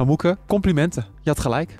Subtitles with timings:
[0.00, 1.04] Maar Moeke, complimenten.
[1.20, 1.76] Je had gelijk.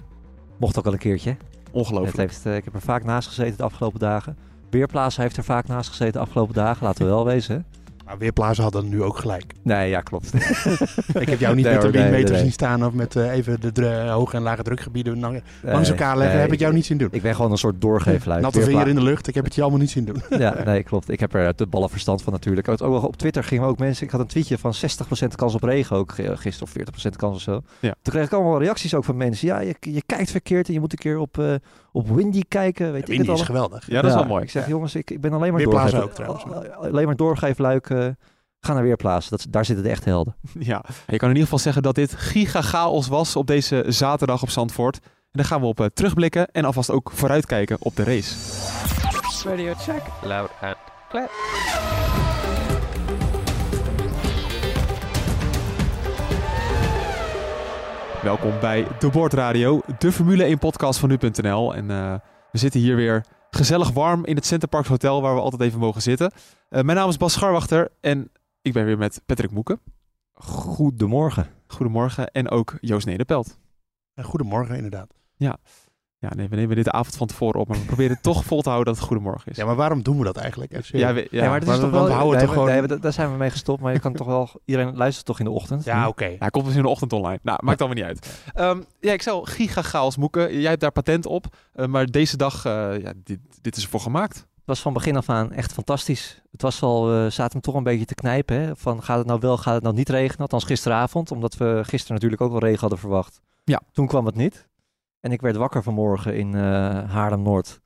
[0.57, 1.31] Mocht ook al een keertje.
[1.31, 1.39] Het
[1.71, 2.17] Ongelooflijk.
[2.17, 4.37] heeft, eh, ik heb er vaak naast gezeten de afgelopen dagen.
[4.71, 6.85] Weerplaatsen heeft er vaak naast gezeten de afgelopen dagen.
[6.87, 7.67] Laten we wel wezen.
[8.11, 9.53] Maar Weerplaatsen hadden nu ook gelijk.
[9.63, 10.33] Nee, ja, klopt.
[11.25, 12.41] Ik heb jou niet Nee, met de hoor, windmeter nee, nee.
[12.41, 16.41] zien staan of met eh, even de hoge en lage drukgebieden lang- langs elkaar leggen.
[16.41, 17.09] heb ik jou niet zien doen.
[17.13, 18.43] Ik ben gewoon een soort doorgeefluik.
[18.43, 20.23] Natte veer Weerpla- in de lucht, ik heb het je allemaal niet zien doen.
[20.39, 21.11] Ja, nee, klopt.
[21.11, 22.81] Ik heb er de ballen verstand van natuurlijk.
[22.81, 24.05] Op Twitter gingen ook mensen...
[24.07, 26.73] Ik had een tweetje van 60% kans op regen ook gisteren.
[26.87, 27.61] Of 40% kans of zo.
[27.81, 27.95] Ja.
[28.03, 29.47] Toen kreeg ik allemaal reacties ook van mensen.
[29.49, 31.55] Ja, je, je kijkt verkeerd en je moet een keer op, eh,
[31.93, 32.93] op Windy kijken.
[32.93, 33.87] Weet ik Windy het is geweldig.
[33.87, 34.43] Ja, dat is wel mooi.
[34.43, 36.45] Ik zeg, jongens, ik, ik ben alleen maar doorgeef- ook trouwens.
[36.77, 37.91] Alleen maar doorgeefluik.
[37.91, 38.07] eh
[38.61, 39.31] ga naar Weerplaatsen.
[39.37, 40.35] Dat, daar zitten de echte helden.
[40.59, 44.43] Ja, je kan in ieder geval zeggen dat dit giga chaos was op deze zaterdag
[44.43, 44.97] op Zandvoort.
[45.03, 48.35] En daar gaan we op eh, terugblikken en alvast ook vooruitkijken op de race.
[49.49, 50.03] Radio check.
[50.23, 50.77] Loud and
[51.09, 51.29] clear.
[58.23, 61.75] Welkom bij De Board Radio, de Formule 1 podcast van nu.nl.
[61.75, 62.15] En eh,
[62.53, 66.03] we zitten hier weer gezellig warm in het Centerparks Hotel waar we altijd even mogen
[66.03, 66.33] zitten.
[66.69, 68.31] Eh, mijn naam is Bas Scharwachter en
[68.63, 69.81] ik ben weer met Patrick Moeken.
[70.33, 71.47] Goedemorgen.
[71.67, 72.31] Goedemorgen.
[72.31, 73.59] En ook Joost Nederpelt.
[74.15, 75.15] En Goedemorgen inderdaad.
[75.37, 75.59] Ja,
[76.29, 78.69] nee, we nemen dit de avond van tevoren op, maar we proberen toch vol te
[78.69, 79.57] houden dat het goedemorgen is.
[79.57, 80.85] Ja, maar waarom doen we dat eigenlijk?
[80.85, 80.93] FC?
[80.93, 82.05] Ja, we- ja, Ja, maar het is toch want wel...
[82.07, 83.81] we houden nee, toch gewoon- nee, daar- zijn we mee gestopt.
[83.83, 84.49] Maar je kan toch wel...
[84.65, 85.85] Iedereen luistert toch in de ochtend?
[85.85, 86.25] Ja, oké.
[86.25, 87.39] Ja, hij komt dus in de ochtend online.
[87.43, 88.43] Nou, maakt allemaal niet uit.
[88.55, 90.61] Ehm, ja, ik zou giga chaos moeken.
[90.61, 91.47] Jij hebt daar patent op.
[91.73, 94.35] eh, maar deze dag, eh, ja, dit, dit is ervoor gemaakt.
[94.37, 96.43] Het was van begin af aan echt fantastisch.
[96.53, 98.61] Het was al, we zaten hem toch een beetje te knijpen.
[98.61, 98.77] Hè?
[98.77, 100.39] Van gaat het nou wel, gaat het nou niet regenen?
[100.41, 103.41] Althans gisteravond, omdat we gisteren natuurlijk ook wel regen hadden verwacht.
[103.65, 103.81] Ja.
[103.93, 104.69] Toen kwam het niet.
[105.21, 106.61] En ik werd wakker vanmorgen in eh
[107.11, 107.81] Haarlem-Noord.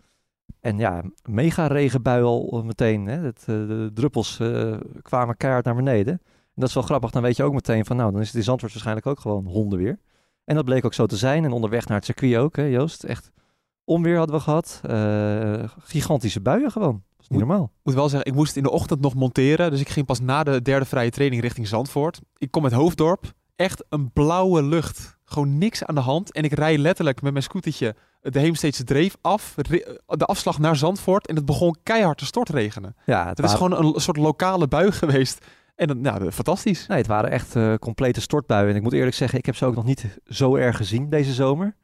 [0.61, 3.07] En ja, mega regenbui al meteen.
[3.07, 3.19] Hè?
[3.19, 6.13] Het, eh, de druppels eh, kwamen keihard naar beneden.
[6.23, 7.11] En dat is wel grappig.
[7.11, 9.47] Dan weet je ook meteen van, nou, dan is het in Zandvoort waarschijnlijk ook gewoon
[9.47, 9.99] hondenweer.
[10.45, 11.45] En dat bleek ook zo te zijn.
[11.45, 13.05] En onderweg naar het circuit ook, hè, Joost.
[13.05, 13.31] Echt
[13.85, 14.81] onweer hadden we gehad.
[14.83, 16.93] Eh, gigantische buien gewoon.
[16.93, 17.65] Dat is niet Moet- normaal.
[17.65, 19.71] Ik moet wel zeggen, ik moest in de ochtend nog monteren.
[19.71, 22.21] Dus ik ging pas na de derde vrije training richting Zandvoort.
[22.37, 23.33] Ik kom uit Hoofddorp.
[23.57, 25.14] Echt een blauwe lucht.
[25.25, 26.33] Gewoon niks aan de hand.
[26.33, 29.55] En ik rij letterlijk met mijn scootertje de Heemsteedse Dreef af.
[29.57, 31.27] ri- De afslag naar Zandvoort.
[31.27, 32.97] En het begon keihard te stortregenen.
[33.07, 35.47] Ja, het Dat is gewoon een soort lokale bui geweest.
[35.77, 36.87] En dan, nou, fantastisch.
[36.87, 38.71] nee, het waren echt eh, complete stortbuien.
[38.71, 41.33] En ik moet eerlijk zeggen, ik heb ze ook nog niet zo erg gezien deze
[41.33, 41.75] zomer.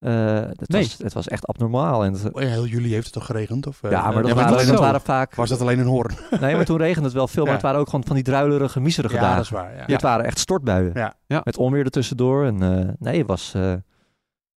[0.00, 0.82] Eh, het, Nee.
[0.82, 2.04] was, het was echt abnormaal.
[2.04, 3.66] En het- Oh ja, Heel juli heeft het toch geregend?
[3.66, 4.82] Of, eh, ja, maar dat, ja, waren, dat dat zo.
[4.82, 5.34] waren vaak...
[5.34, 6.14] Was dat alleen een hoorn?
[6.40, 7.42] Nee, maar toen regende het wel veel.
[7.42, 7.56] Maar Ja.
[7.58, 9.36] het waren ook gewoon van die druilerige, miserige Ja, dagen.
[9.36, 9.76] dat is waar.
[9.76, 9.86] Ja.
[9.86, 10.90] Dit waren echt stortbuien.
[10.94, 11.14] Ja.
[11.26, 11.40] Ja.
[11.44, 12.44] Met onweer ertussendoor.
[12.44, 13.74] En eh, nee, het was eh,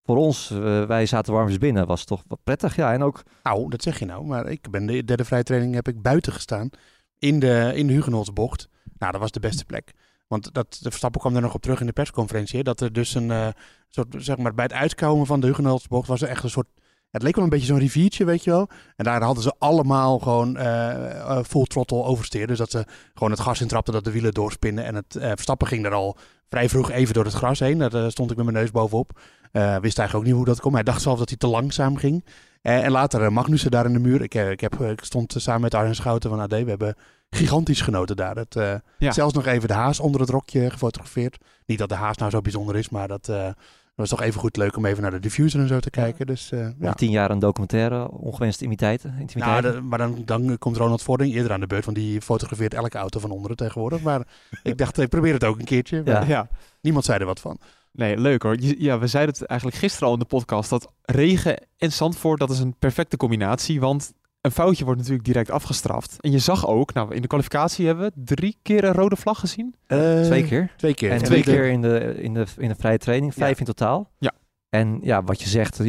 [0.05, 0.49] voor ons,
[0.87, 2.77] wij zaten warmjes binnen, was toch wat prettig.
[2.77, 4.25] Ja, en ook, Nou, dat zeg je nou.
[4.25, 6.71] Maar ik ben de derde vrije training heb ik buiten gestaan.
[7.19, 8.69] In de, in de Hugenholtsbocht.
[8.99, 9.93] Nou, dat was de beste plek.
[10.33, 12.63] Want dat, de Verstappen kwam daar nog op terug in de persconferentie.
[12.63, 13.47] Dat er dus een eh,
[13.89, 16.67] soort, zeg maar, bij het uitkomen van de Hugenholtsbocht was er echt een soort...
[17.11, 18.69] Het leek wel een beetje zo'n riviertje, weet je wel.
[18.97, 22.47] En daar hadden ze allemaal gewoon eh, full throttle oversteer.
[22.47, 22.85] Dus dat ze
[23.15, 24.85] gewoon het gas intrapten, dat de wielen doorspinnen.
[24.85, 26.17] En het Verstappen ging daar al
[26.49, 27.79] vrij vroeg even door het gras heen.
[27.79, 29.21] Daar stond ik met mijn neus bovenop.
[29.53, 30.75] Wist eigenlijk ook niet hoe dat kwam.
[30.75, 32.25] Hij dacht zelf dat hij te langzaam ging.
[32.63, 34.23] En later Magnussen daar in de muur.
[34.23, 36.51] Ik, ik, heb, ik stond samen met Arjen Schouten van AD.
[36.51, 36.97] We hebben
[37.37, 38.37] gigantisch genoten daar.
[38.37, 39.13] Het, eh, Ja.
[39.13, 41.39] Zelfs nog even de haas onder het rokje gefotografeerd.
[41.67, 43.49] Niet dat de haas nou zo bijzonder is, maar dat eh,
[43.95, 46.27] was toch even goed leuk om even naar de diffuser en zo te kijken.
[46.27, 46.93] Dus, eh, ja.
[46.93, 49.09] tien jaar een documentaire, ongewenste imiteiten.
[49.09, 49.73] Nou, intimiteiten.
[49.73, 52.99] de- maar dan, dan komt Ronald Vording eerder aan de beurt, want die fotografeert elke
[52.99, 54.01] auto van onderen tegenwoordig.
[54.01, 54.27] Maar
[54.63, 56.03] ik dacht, ik probeer het ook een keertje.
[56.05, 56.13] Ja.
[56.13, 56.49] Maar ja.
[56.81, 57.59] Niemand zei er wat van.
[57.93, 58.57] Nee, leuk hoor.
[58.61, 60.71] Ja, we zeiden het eigenlijk gisteren al in de podcast.
[60.71, 63.81] Dat regen en Zandvoort, dat is een perfecte combinatie.
[63.81, 66.17] Want een foutje wordt natuurlijk direct afgestraft.
[66.21, 69.41] En je zag ook, nou in de kwalificatie hebben we drie keer een rode vlag
[69.41, 69.75] gezien.
[70.23, 70.73] Twee keer.
[70.77, 71.11] Twee keer.
[71.11, 74.11] En twee keer in de, in, de, in de vrije training, vijf in totaal.
[74.19, 74.33] Ja.
[74.69, 75.81] En ja, wat je zegt,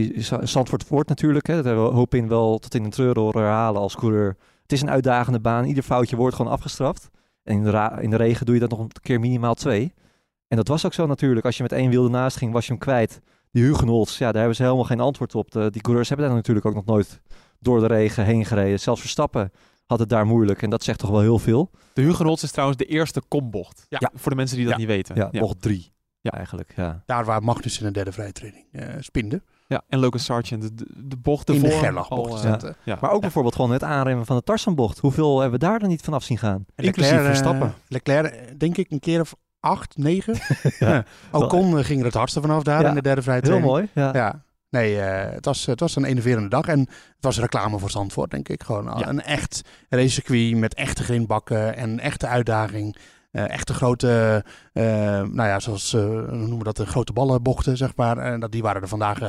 [0.41, 3.41] Zandvoort wordt natuurlijk, hè, dat hebben we hoop in wel tot in de treuren horen
[3.41, 4.37] herhalen als coureur.
[4.61, 7.09] Het is een uitdagende baan, ieder foutje wordt gewoon afgestraft.
[7.43, 9.93] En in de, ra- in de regen doe je dat nog een keer minimaal twee.
[10.47, 11.45] En dat was ook zo natuurlijk.
[11.45, 13.21] Als je met één wiel ernaast ging, was je hem kwijt.
[13.51, 15.51] Die Hugenholz, ja, daar hebben ze helemaal geen antwoord op.
[15.51, 17.21] De, die coureurs hebben daar natuurlijk ook nog nooit
[17.63, 18.79] door de regen heen gereden.
[18.79, 19.51] Zelfs Verstappen
[19.85, 20.61] had het daar moeilijk.
[20.61, 21.69] En dat zegt toch wel heel veel.
[21.93, 23.85] De Hugenholz is trouwens de eerste kombocht.
[23.89, 24.11] Ja.
[24.13, 24.79] Voor de mensen die dat Ja.
[24.79, 25.15] niet weten.
[25.15, 25.91] Ja, bocht drie.
[26.21, 27.03] Ja, eigenlijk, ja.
[27.05, 29.41] Daar waar Magnus in de derde vrije training eh, spinde.
[29.67, 31.69] Ja, en Logan Sargent, de, de, bocht In de.
[31.69, 32.97] Gerlachbocht is eh, ja.
[33.01, 34.99] Maar ook bijvoorbeeld gewoon het aanremmen van de Tarzanbocht.
[34.99, 36.65] Hoeveel hebben we daar dan niet vanaf zien gaan?
[36.75, 37.73] En Inclusief Leclerc, eh, Verstappen.
[37.87, 40.35] Leclerc, denk ik, een keer of acht, negen.
[40.79, 41.05] Ja.
[41.31, 43.71] Ocon eh, ging er het hardste vanaf daar Ja, in de derde vrije Heel training.
[43.93, 44.11] mooi.
[44.13, 44.43] Ja.
[44.73, 46.67] Nee, eh, het, was, het was een enerverende dag.
[46.67, 48.63] En het was reclame voor Zandvoort, denk ik.
[48.63, 49.07] Gewoon Ja.
[49.07, 52.97] een echt racecircuit met echte grindbakken en echte uitdaging.
[53.31, 54.43] Eh, echte grote,
[54.73, 54.83] eh,
[55.21, 58.17] nou ja, zoals, eh, hoe noemen we dat, de grote ballenbochten, zeg maar.
[58.17, 59.19] En dat, die waren er vandaag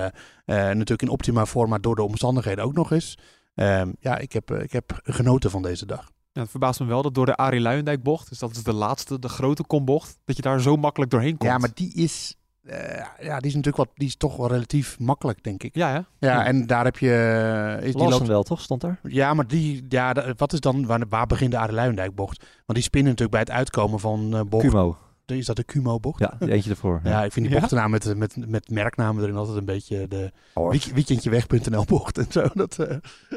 [0.47, 3.19] natuurlijk in optima forma door de omstandigheden ook nog eens.
[3.55, 6.11] Ehm, ja, ik heb, ik heb genoten van deze dag.
[6.33, 8.73] Ja, het verbaast me wel dat door de Arie Luijendijk bocht, dus dat is de
[8.73, 11.51] laatste, de grote kombocht, dat je daar zo makkelijk doorheen komt.
[11.51, 14.99] Ja, maar die is, eh, ja, die is natuurlijk wat, die is toch wel relatief
[14.99, 15.75] makkelijk, denk ik.
[15.75, 15.95] Ja, hè?
[15.95, 16.45] Ja, Ja.
[16.45, 17.11] en daar heb je,
[17.81, 18.61] eh, is die loopt, wel, toch?
[18.61, 19.01] Stond daar?
[19.03, 22.39] ja, maar die, ja, wat is dan, waar, waar begint de Aarde bocht?
[22.39, 24.65] Want die spinnen natuurlijk bij het uitkomen van eh bocht.
[24.67, 24.97] Cumo.
[25.27, 26.19] Is dat de Cumo bocht?
[26.21, 27.01] Ja, die eentje ervoor.
[27.05, 30.71] Ja, ik vind die bochtennaam met, met, met merknamen erin altijd een beetje de Oh,
[30.71, 32.47] week- weekendjeweg.nl bocht en zo.
[32.55, 32.77] Dat,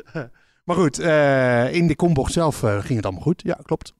[0.66, 1.00] maar goed,
[1.74, 3.42] in de kombocht zelf ging het allemaal goed.
[3.46, 3.94] Ja, klopt.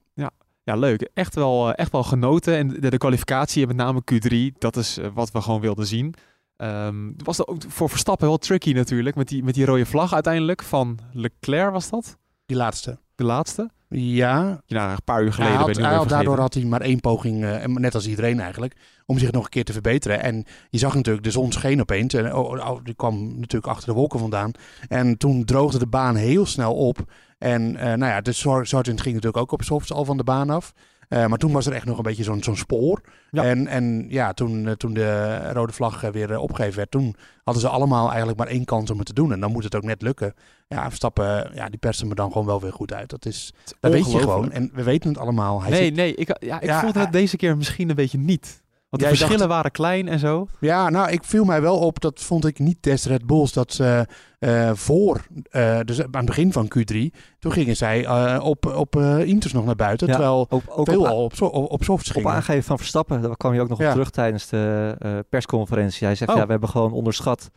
[0.68, 1.10] Ja, leuk.
[1.14, 2.56] Echt wel, eh, echt wel genoten.
[2.56, 6.14] En de, de kwalificatie, met name Q3, dat is eh, wat we gewoon wilden zien.
[6.56, 10.14] Ehm het was ook voor Verstappen wel tricky natuurlijk, met die, met die rode vlag
[10.14, 12.16] uiteindelijk van Leclerc was dat?
[12.46, 12.98] Die laatste.
[13.14, 13.70] De laatste?
[13.90, 14.60] Ja,
[14.92, 17.94] een paar uur geleden had, ben had- daardoor had hij maar één poging, eh, net
[17.94, 18.74] als iedereen eigenlijk,
[19.06, 20.22] om zich nog een keer te verbeteren.
[20.22, 22.14] En je zag natuurlijk, de zon scheen opeens.
[22.14, 24.50] En oh, oh, die kwam natuurlijk achter de wolken vandaan.
[24.88, 26.98] En toen droogde de baan heel snel op.
[27.38, 30.50] En eh, nou ja, de Sargent ging natuurlijk ook op softs al van de baan
[30.50, 30.72] af.
[31.08, 33.00] Eh, maar toen was er echt nog een beetje zo'n zo'n spoor.
[33.30, 33.44] Ja.
[33.44, 37.62] En, en ja, toen, eh, toen de rode vlag eh, weer opgegeven werd, toen hadden
[37.62, 39.32] ze allemaal eigenlijk maar één kans om het te doen.
[39.32, 40.34] En dan moet het ook net lukken.
[40.68, 43.10] Ja, Verstappen, ja, die persen me dan gewoon wel weer goed uit.
[43.10, 44.52] Dat is, dat weet je gewoon.
[44.52, 45.62] En we weten het allemaal.
[45.62, 48.62] Hij nee, zit- nee, ik, ja, ik Ja, het deze keer misschien een beetje niet.
[48.88, 50.46] Want de Jij verschillen dacht- waren klein en zo.
[50.60, 53.72] Ja, nou, ik viel mij wel op, dat vond ik niet des Red Bulls, dat
[53.72, 54.06] ze
[54.38, 56.96] eh, voor, eh, dus aan het begin van Q3,
[57.38, 61.00] toen gingen zij eh, op, op Inters nog naar buiten, Ja, terwijl Ook, ook veel
[61.00, 63.68] op, al op, so- op, op softs op aangeven van Verstappen, daar kwam je ook
[63.68, 63.86] nog Ja.
[63.86, 66.06] op terug tijdens de persconferentie.
[66.06, 66.36] Hij zegt, Oh.
[66.36, 67.50] ja, we hebben gewoon onderschat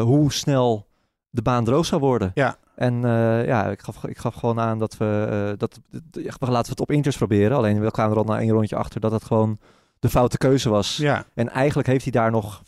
[0.00, 0.86] hoe snel
[1.30, 2.30] de baan droog zou worden.
[2.34, 2.56] Ja.
[2.74, 3.00] En
[3.46, 5.80] ja, ik gaf, ik gaf gewoon aan dat we, dat,
[6.38, 7.56] laten we het op Inters proberen.
[7.56, 9.58] Alleen we kwamen er al na één rondje achter dat het gewoon
[10.00, 10.96] de foute keuze was.
[10.96, 12.62] Ja, En eigenlijk heeft hij daar nog,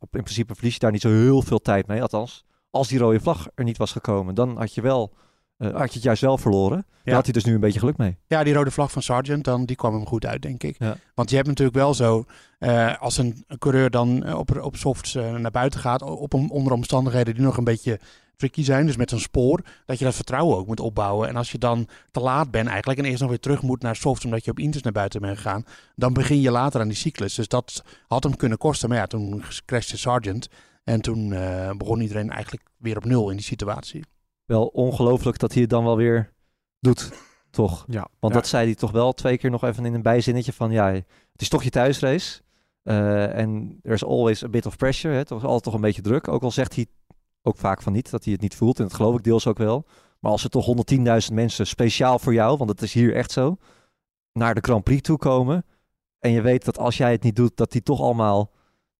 [0.00, 2.02] op, in principe verlies je daar niet zo heel veel tijd mee.
[2.02, 5.12] Althans, als die rode vlag er niet was gekomen, dan had je wel,
[5.56, 6.76] eh, had je het juist wel verloren.
[6.88, 7.14] Daar Ja.
[7.14, 8.16] had hij dus nu een beetje geluk mee.
[8.26, 10.76] ja, die rode vlag van Sargent, dan, die kwam hem goed uit, denk ik.
[10.78, 10.96] Ja.
[11.14, 12.24] Want je hebt natuurlijk wel zo,
[12.58, 16.72] eh, als een, een coureur dan eh, op, op softs naar buiten gaat, op, onder
[16.72, 18.00] omstandigheden die nog een beetje
[18.36, 21.28] tricky zijn, dus met zo'n spoor, dat je dat vertrouwen ook moet opbouwen.
[21.28, 23.96] En als je dan te laat bent eigenlijk en eerst nog weer terug moet naar
[23.96, 26.96] softs omdat je op inters naar buiten bent gegaan, dan begin je later aan die
[26.96, 27.34] cyclus.
[27.34, 28.88] Dus dat had hem kunnen kosten.
[28.88, 30.48] Maar ja, toen crashte Sargent
[30.84, 34.04] en toen eh, begon iedereen eigenlijk weer op nul in die situatie.
[34.44, 36.32] Wel ongelooflijk dat hij het dan wel weer
[36.80, 37.10] doet,
[37.50, 37.84] toch?
[37.88, 38.08] Ja.
[38.20, 38.40] Want Ja.
[38.40, 41.04] dat zei hij toch wel twee keer nog even in een bijzinnetje van ja, het
[41.40, 42.40] is toch je thuisrace.
[42.82, 45.12] Eh, en er is always a bit of pressure.
[45.12, 45.18] Hè.
[45.18, 46.28] Het was altijd toch een beetje druk.
[46.28, 46.86] Ook al zegt hij
[47.46, 48.78] ook vaak van niet, dat hij het niet voelt.
[48.78, 49.86] En dat geloof ik deels ook wel.
[50.20, 50.74] Maar als er toch
[51.28, 53.56] 110.000 mensen speciaal voor jou, want het is hier echt zo,
[54.32, 55.64] naar de Grand Prix toe komen.
[56.18, 58.50] En je weet dat als jij het niet doet, dat die toch allemaal,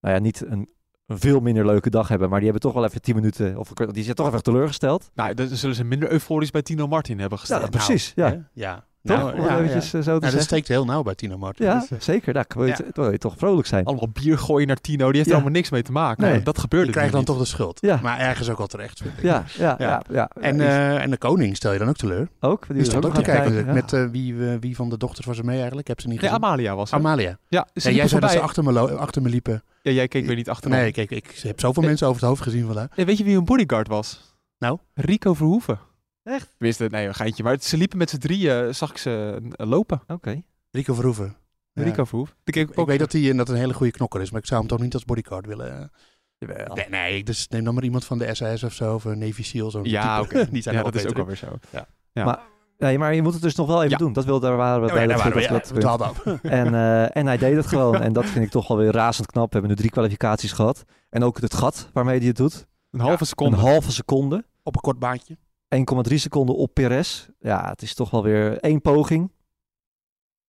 [0.01, 0.69] nou ja, niet een,
[1.07, 2.29] een veel minder leuke dag hebben.
[2.29, 5.11] Maar die hebben toch wel even 10 minuten, of die zijn toch even teleurgesteld.
[5.15, 7.61] Nou, dan zullen ze minder euforisch bij Tino Martin hebben gestaan.
[7.61, 8.13] Ja, precies.
[8.15, 8.29] Ja.
[8.29, 8.39] Hè?
[8.53, 8.87] ja.
[9.07, 9.17] Toch?
[9.35, 9.99] Nou, ja, eventjes ja.
[9.99, 11.67] eh, zo te Nou, dat steekt heel nauw bij Tino Martin.
[11.67, 12.33] Ja, Dus, eh, zeker.
[12.33, 12.85] Daar wil je, Ja.
[12.93, 13.85] wil je toch vrolijk zijn.
[13.85, 15.31] Allemaal bier gooien naar Tino, die heeft Ja.
[15.31, 16.23] er allemaal niks mee te maken.
[16.25, 16.43] Nee.
[16.43, 17.29] Dat gebeurde je krijgt dan niet.
[17.29, 17.79] toch de schuld.
[17.81, 17.99] Ja.
[18.03, 18.99] Maar ergens ook wel terecht.
[19.03, 19.23] vind ik.
[19.23, 19.87] Ja, ja, Ja.
[19.87, 20.03] ja.
[20.11, 20.31] ja.
[20.41, 22.29] En, Ja, eh, en de koning stel je dan ook teleur.
[22.41, 22.67] ook.
[22.73, 23.75] Die stond ook te kijken.
[23.75, 25.89] Met wie, wie van de dochters was er mee eigenlijk?
[25.89, 26.45] Ik heb ze niet Nee, gezien.
[26.45, 26.97] Amalia was er.
[26.97, 27.39] Amalia.
[27.49, 29.63] ja, ze jij zei dat ze achter me, achter me liepen.
[29.83, 30.77] Ja, jij keek weer niet achterna.
[30.77, 31.91] Nee, kijk, ik heb zoveel Nee.
[31.91, 32.97] mensen over het hoofd gezien vandaag.
[32.97, 34.35] Nee, weet je wie een bodyguard was?
[34.59, 34.79] Nou?
[34.95, 35.79] Rico Verhoeven.
[36.27, 36.55] Echt?
[36.59, 36.91] Wist het?
[36.91, 37.43] Nee, een geintje.
[37.43, 40.03] Maar ze liepen met z'n drieën, zag ik ze eh, lopen.
[40.07, 40.43] Oké.
[40.71, 41.37] Rico Verhoeven.
[41.73, 41.83] Ja.
[41.83, 42.37] Rico Verhoeven.
[42.45, 44.69] Ik ook weet dat hij dat een hele goede knokker is, maar ik zou hem
[44.69, 45.79] toch niet als bodyguard willen.
[45.81, 45.87] eh.
[46.39, 46.75] Jawel.
[46.75, 49.43] Nee, nee, dus neem dan maar iemand van de SAS of zo, of een Navy
[49.43, 49.71] SEAL.
[49.71, 50.35] Zo'n Ja, type.
[50.41, 50.51] oké.
[50.53, 51.59] Die zijn ja, dat is ook alweer zo.
[52.79, 53.97] Nee, maar je moet het dus nog wel even Ja.
[53.97, 54.13] doen.
[54.13, 56.27] Dat wil, daar waren we bij ja, dat, we, dat- ja, we af.
[56.43, 58.01] En, eh, en hij deed het gewoon.
[58.03, 59.45] En dat vind ik toch wel weer razend knap.
[59.47, 60.85] We hebben nu drie kwalificaties gehad.
[61.11, 62.67] En ook het gat waarmee hij het doet.
[62.91, 63.57] Een halve seconde.
[63.57, 64.45] Een halve seconde.
[64.63, 65.37] Op een kort baantje.
[65.69, 67.29] 1,3 seconden op Perez.
[67.39, 69.33] Ja, het is toch wel weer één poging.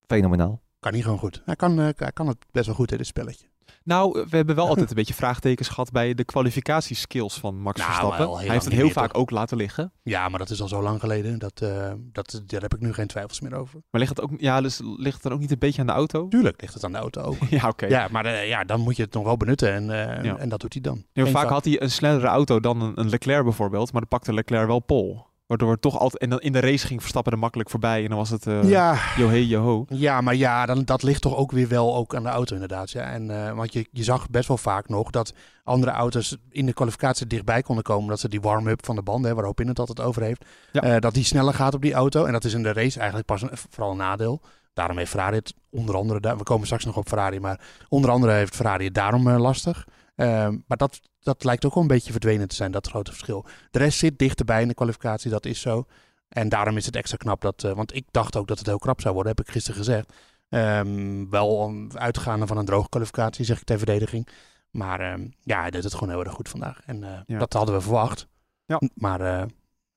[0.06, 0.62] Fenomenaal.
[0.80, 1.42] Kan niet gewoon goed.
[1.46, 3.48] Hij kan, eh, hij kan het best wel goed in dit spelletje.
[3.88, 7.92] Nou, we hebben wel altijd een beetje vraagtekens gehad bij de kwalificatieskills van Max Nou,
[7.92, 8.38] Verstappen.
[8.38, 9.22] Hij heeft het heel vaak toch?
[9.22, 9.92] ook laten liggen.
[10.04, 11.40] Ja, maar dat is al zo lang geleden.
[11.40, 13.82] Dat, eh, dat, daar heb ik nu geen twijfels meer over.
[13.92, 15.94] Maar ligt het ook, ja, dus ligt het dan ook niet een beetje aan de
[15.94, 16.28] auto?
[16.28, 17.36] Tuurlijk ligt het aan de auto ook.
[17.50, 17.86] Ja, oké.
[17.86, 19.84] Ja, maar eh, ja, dan moet je het nog wel benutten en,
[20.18, 20.38] eh, Ja.
[20.38, 21.06] en dat doet hij dan.
[21.14, 24.34] Ja, vaak had hij een snellere auto dan een, een Leclerc bijvoorbeeld, maar dan pakte
[24.34, 25.26] Leclerc wel pol.
[25.48, 26.22] Waardoor het toch altijd...
[26.22, 28.70] En dan in de race ging Verstappen er makkelijk voorbij en dan was het eh
[28.70, 29.86] Ja, johe, joho.
[29.90, 32.92] Ja, maar ja, dan, dat ligt toch ook weer wel ook aan de auto inderdaad.
[32.92, 33.02] Ja.
[33.02, 36.74] En, eh, want je, je zag best wel vaak nog dat andere auto's in de
[36.74, 38.10] kwalificatie dichtbij konden komen.
[38.10, 40.46] Dat ze die warm-up van de banden, hè, waar Hopin het altijd over heeft.
[40.72, 40.82] Ja.
[40.82, 42.26] eh, dat die sneller gaat op die auto.
[42.26, 44.42] En dat is in de race eigenlijk pas een, vooral een nadeel.
[44.74, 48.32] Daarom heeft Ferrari het onder andere, we komen straks nog op Ferrari, maar onder andere
[48.32, 49.86] heeft Ferrari het daarom lastig.
[50.18, 53.46] Ehm, maar dat, dat lijkt ook wel een beetje verdwenen te zijn, dat grote verschil.
[53.72, 55.86] De rest zit dichterbij in de kwalificatie, dat is zo.
[56.30, 58.78] En daarom is het extra knap dat, eh, want ik dacht ook dat het heel
[58.78, 60.14] krap zou worden, heb ik gisteren gezegd.
[60.50, 64.28] Ehm, wel om uitgaande van een droge kwalificatie, zeg ik ter verdediging.
[64.72, 66.80] Maar ehm, ja, hij deed het gewoon heel erg goed vandaag.
[66.86, 67.40] En eh, Ja.
[67.40, 68.28] dat hadden we verwacht.
[68.66, 68.82] Ja.
[68.96, 69.46] Maar eh,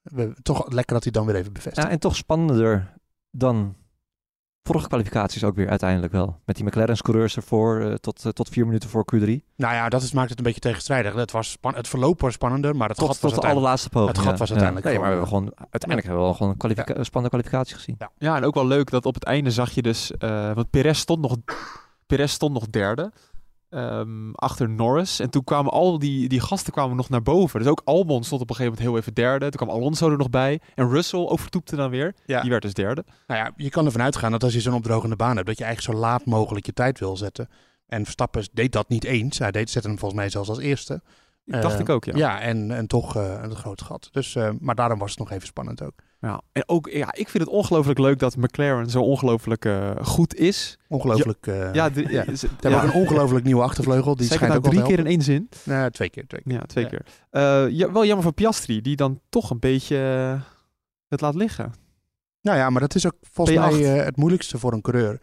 [0.02, 1.86] we, toch lekker dat hij dan weer even bevestigt.
[1.86, 2.92] Ja, en toch spannender
[3.30, 3.76] dan
[4.62, 6.38] vorige kwalificaties ook weer uiteindelijk wel.
[6.44, 9.18] Met die McLaren's coureurs ervoor eh, tot, eh, tot vier minuten voor Q3.
[9.56, 11.14] Nou ja, dat is, maakt het een beetje tegenstrijdig.
[11.14, 13.56] Het, was span- het verloop was spannender, maar het Tot, gat was tot de uiteindelijk...
[13.56, 14.16] allerlaatste poging.
[14.16, 14.38] het gat ja.
[14.38, 14.54] was Ja.
[14.54, 17.76] uiteindelijk Nee, maar we hebben gewoon, uiteindelijk hebben we wel gewoon een kwalifica- spannende kwalificatie
[17.76, 17.96] gezien.
[18.18, 20.10] Ja, en ook wel leuk dat op het einde zag je dus...
[20.18, 21.36] eh, want Perez stond nog,
[22.06, 23.12] Perez stond nog derde.
[23.70, 25.20] Ehm, achter Norris.
[25.20, 27.60] En toen kwamen al die, die gasten kwamen nog naar boven.
[27.60, 29.48] Dus ook Albon stond op een gegeven moment heel even derde.
[29.50, 30.60] Toen kwam Alonso er nog bij.
[30.74, 32.14] En Russell overtoepte dan weer.
[32.24, 32.40] Ja.
[32.40, 33.04] Die werd dus derde.
[33.26, 35.64] Nou ja, je kan ervan uitgaan dat als je zo'n opdrogende baan hebt, dat je
[35.64, 37.48] eigenlijk zo laat mogelijk je tijd wil zetten.
[37.86, 39.38] En Verstappen deed dat niet eens.
[39.38, 41.02] Hij deed, zette hem volgens mij zelfs als eerste.
[41.50, 42.16] Dat dacht Eh, ik ook, ja.
[42.16, 44.08] Ja, en, en toch eh, een groot gat.
[44.12, 45.92] Dus, eh, maar daarom was het nog even spannend ook.
[46.20, 49.68] Ja, en ook, ja, ik vind het ongelooflijk leuk dat McLaren zo ongelooflijk
[50.02, 50.78] goed is.
[50.88, 51.46] Ongelooflijk.
[51.72, 52.24] Ja, de, ja.
[52.36, 54.16] Ze, hebben ook een ongelooflijk nieuwe achtervleugel.
[54.16, 55.48] Die schijnt ook nou wel drie keer in één zin?
[55.64, 56.26] Nee, twee keer.
[56.26, 56.52] Twee keer.
[56.52, 56.90] Ja, twee Ja.
[56.90, 57.70] keer.
[57.70, 59.96] Ja, wel jammer voor Piastri, die dan toch een beetje
[61.08, 61.72] het laat liggen.
[62.42, 63.60] Nou ja, maar dat is ook volgens P8.
[63.60, 65.20] mij het moeilijkste voor een coureur.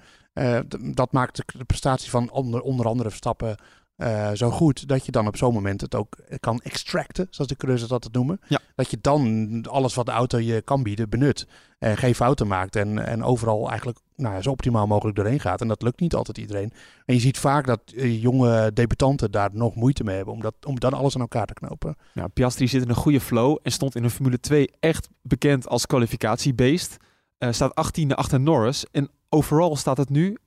[0.94, 3.58] Dat maakt de, prestatie van onder, onder andere Verstappen
[3.98, 4.88] eh, zo goed.
[4.88, 8.14] Dat je dan op zo'n moment het ook kan extracten, zoals de coureurs het altijd
[8.14, 8.40] noemen.
[8.48, 8.60] Ja.
[8.76, 11.48] Dat je dan alles wat de auto je kan bieden benut.
[11.80, 12.76] En geen fouten maakt.
[12.76, 15.62] En, en overal eigenlijk nou, ja, zo optimaal mogelijk doorheen gaat.
[15.62, 16.72] En dat lukt niet altijd iedereen.
[17.06, 20.34] En je ziet vaak dat eh, jonge debutanten daar nog moeite mee hebben.
[20.34, 21.96] Om, dat, om dan alles aan elkaar te knopen.
[22.14, 25.68] Ja, Piastri zit in een goede flow en stond in de Formule 2 echt bekend
[25.68, 26.98] als kwalificatiebeest.
[27.38, 30.38] Eh staat 18e achter Norris en overal staat het nu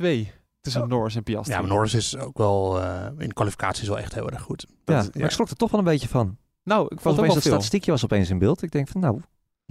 [0.00, 0.88] 11-2 tussen Oh.
[0.88, 1.54] Norris en Piastri.
[1.54, 4.66] Ja, maar Norris is ook wel eh, in kwalificaties wel echt heel erg goed.
[4.84, 6.36] Ja, Dat- maar ik schrok er toch wel een beetje van.
[6.62, 8.62] Nou, ik vond ook wel dat statistiekje was opeens in beeld.
[8.62, 9.20] Ik denk van nou,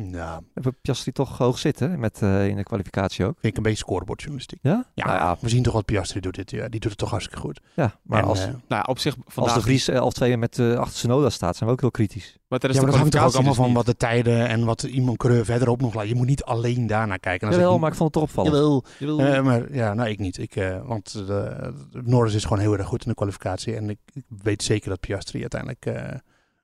[0.06, 3.34] Nou, we hebben Piastri toch hoog zitten met, eh, in de kwalificatie ook.
[3.39, 4.60] vind ik een beetje scorebordjournalistiek.
[4.62, 4.86] Ja?
[4.94, 6.51] Ja, Nou ja, we zien toch wat Piastri doet dit.
[6.51, 7.60] Ja, die doet het toch hartstikke goed.
[7.75, 9.53] ja maar En, als, eh, Nou ja, op zich vandaag...
[9.53, 11.91] als de Vries eh, al twee met eh achter Tsunoda staat, zijn we ook heel
[11.91, 12.39] kritisch.
[12.50, 13.75] Maar ja, maar dat hangt toch ook allemaal dus van niet.
[13.75, 16.08] wat de tijden en wat iemand coureur verderop nog laat.
[16.08, 17.48] Je moet niet alleen daarnaar kijken.
[17.48, 18.56] En dan Jawel, zeg maar ik vond het toch opvallend.
[18.56, 18.84] Jawel.
[18.98, 19.20] Jawel.
[19.20, 20.38] Eh, maar ja, nou ik niet.
[20.38, 23.75] Ik, eh, want de, Norris is gewoon heel erg goed in de kwalificatie.
[23.75, 26.18] En ik, ik weet zeker dat Piastri uiteindelijk eh,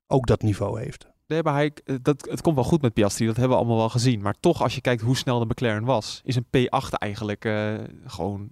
[0.07, 1.07] ook dat niveau heeft.
[1.27, 3.79] Nee, maar hij, eh, dat, het komt wel goed met Piastri, dat hebben we allemaal
[3.79, 4.21] wel gezien.
[4.21, 7.73] Maar toch, als je kijkt hoe snel de McLaren was, is een P8 eigenlijk eh,
[8.05, 8.51] gewoon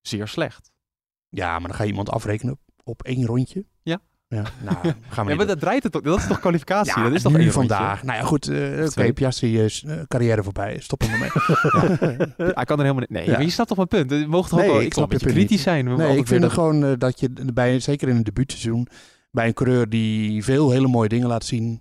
[0.00, 0.70] zeer slecht.
[1.28, 3.64] Ja, maar dan ga je iemand afrekenen op, op één rondje.
[3.82, 4.00] Ja.
[4.28, 4.76] Ja, nou,
[5.08, 6.92] gaan we Ja, maar dat draait het toch, dat is toch kwalificatie?
[6.96, 8.02] Ja, dat is toch nu vandaag.
[8.02, 8.48] Nou ja, goed.
[8.48, 9.12] eh, Oké, twee.
[9.12, 10.80] Piastri is eh, carrière voorbij.
[10.80, 11.30] Stop er maar mee.
[12.54, 13.10] Hij kan er helemaal niet.
[13.10, 13.32] Nee, Ja.
[13.32, 14.26] maar je snapt toch mijn punt.
[14.28, 15.88] Mogen toch Nee, ook wel, ik snap je kritisch zijn.
[15.90, 18.86] We Nee, ik vind het gewoon dat je bij, zeker in een debuutseizoen,
[19.34, 21.80] bij een coureur die veel hele mooie dingen laat zien,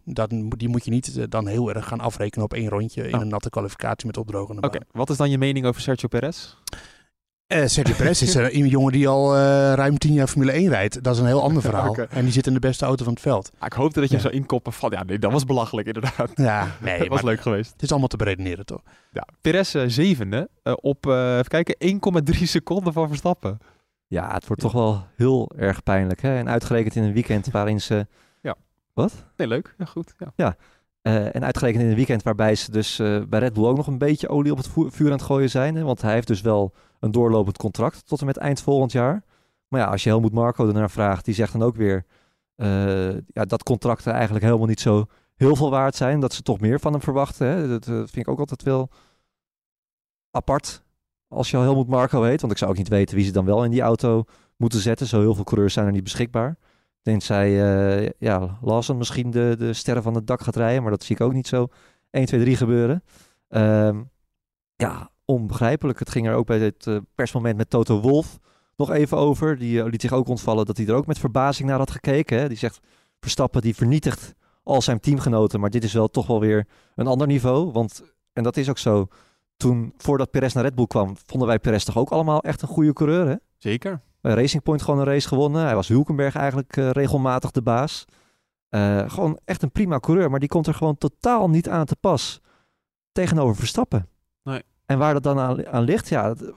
[0.57, 3.21] die moet je niet eh, dan heel erg gaan afrekenen op één rondje in Oh.
[3.21, 6.55] een natte kwalificatie met opdrogende Oké, wat is dan je mening over Sergio Perez?
[7.47, 9.39] Eh, Sergio Perez is er een jongen die al eh,
[9.73, 11.03] ruim tien jaar Formule 1 rijdt.
[11.03, 11.95] Dat is een heel ander verhaal.
[11.95, 13.51] En die zit in de beste auto van het veld.
[13.59, 14.21] Ah, ik hoopte dat je Ja.
[14.21, 16.31] zou inkoppen van, ja nee, dat was belachelijk inderdaad.
[16.35, 17.71] Ja, nee, dat was leuk geweest.
[17.71, 18.81] het is allemaal te beredeneren toch?
[19.11, 21.75] Ja, Perez eh, zevende eh, op, eh, even kijken,
[22.35, 23.57] 1,3 seconden van Verstappen.
[24.07, 26.21] Ja, het wordt toch wel heel erg pijnlijk.
[26.21, 26.37] Hè?
[26.37, 28.07] En uitgerekend in een weekend waarin ze...
[28.41, 28.55] Ja.
[28.93, 29.25] Wat?
[29.37, 29.75] Nee, leuk.
[29.77, 30.15] Ja, goed.
[30.35, 30.55] Ja.
[31.01, 33.87] Eh, en uitgerekend in een weekend waarbij ze dus eh, bij Red Bull ook nog
[33.87, 35.75] een beetje olie op het vuur aan het gooien zijn.
[35.75, 35.83] Hè?
[35.83, 39.23] Want hij heeft dus wel een doorlopend contract tot en met eind volgend jaar.
[39.67, 42.05] Maar ja, als je Helmoet Marco ernaar vraagt, die zegt dan ook weer
[42.55, 45.05] eh, ja, dat contracten eigenlijk helemaal niet zo
[45.35, 46.19] heel veel waard zijn.
[46.19, 47.47] Dat ze toch meer van hem verwachten.
[47.47, 47.67] Hè?
[47.67, 48.89] Dat eh, vind ik ook altijd wel
[50.31, 50.83] apart
[51.33, 52.41] als je al Helmoet Marco heet.
[52.41, 54.23] Want ik zou ook niet weten wie ze dan wel in die auto
[54.57, 55.07] moeten zetten.
[55.07, 56.57] Zo heel veel coureurs zijn er niet beschikbaar.
[57.01, 57.49] Tenzij
[58.03, 60.81] uh, ja, Lawson misschien de, de sterren van het dak gaat rijden.
[60.81, 61.67] Maar dat zie ik ook niet zo
[62.09, 63.03] 1, 2, 3 gebeuren.
[63.49, 64.11] Um,
[64.75, 65.99] ja, onbegrijpelijk.
[65.99, 68.39] Het ging er ook bij het uh, persmoment met Toto Wolf
[68.75, 69.57] nog even over.
[69.57, 72.49] Die eh, liet zich ook ontvallen dat hij er ook met verbazing naar had gekeken.
[72.49, 72.79] Die zegt,
[73.23, 75.59] Verstappen die vernietigt al zijn teamgenoten.
[75.59, 77.71] Maar dit is wel toch wel weer een ander niveau.
[77.71, 79.07] Want, en dat is ook zo,
[79.57, 82.67] toen voordat Perez naar Red Bull kwam, vonden wij Perez toch ook allemaal echt een
[82.67, 83.27] goede coureur.
[83.27, 83.35] Hè?
[83.57, 84.01] Zeker.
[84.21, 85.63] Bij Racing Point gewoon een race gewonnen.
[85.63, 88.05] Hij was Hulkenberg eigenlijk eh, regelmatig de baas.
[88.69, 90.29] Eh, gewoon echt een prima coureur.
[90.29, 92.41] Maar die komt er gewoon totaal niet aan te pas
[93.11, 94.07] tegenover Verstappen.
[94.43, 94.61] Nee.
[94.85, 96.53] En waar dat dan aan, aan ligt, ja, dat-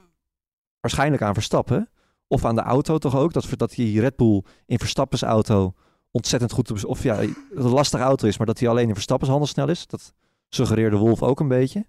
[0.79, 1.89] waarschijnlijk aan Verstappen.
[2.27, 3.33] Of aan de auto toch ook.
[3.33, 5.73] Dat, dat die Red Bull in Verstappens auto
[6.11, 6.65] ontzettend goed...
[6.65, 9.49] te Of ja, dat een lastige auto is, maar dat hij alleen in Verstappens handen
[9.49, 9.87] snel is.
[9.87, 10.13] Dat
[10.49, 11.85] suggereerde Wolf ook een beetje.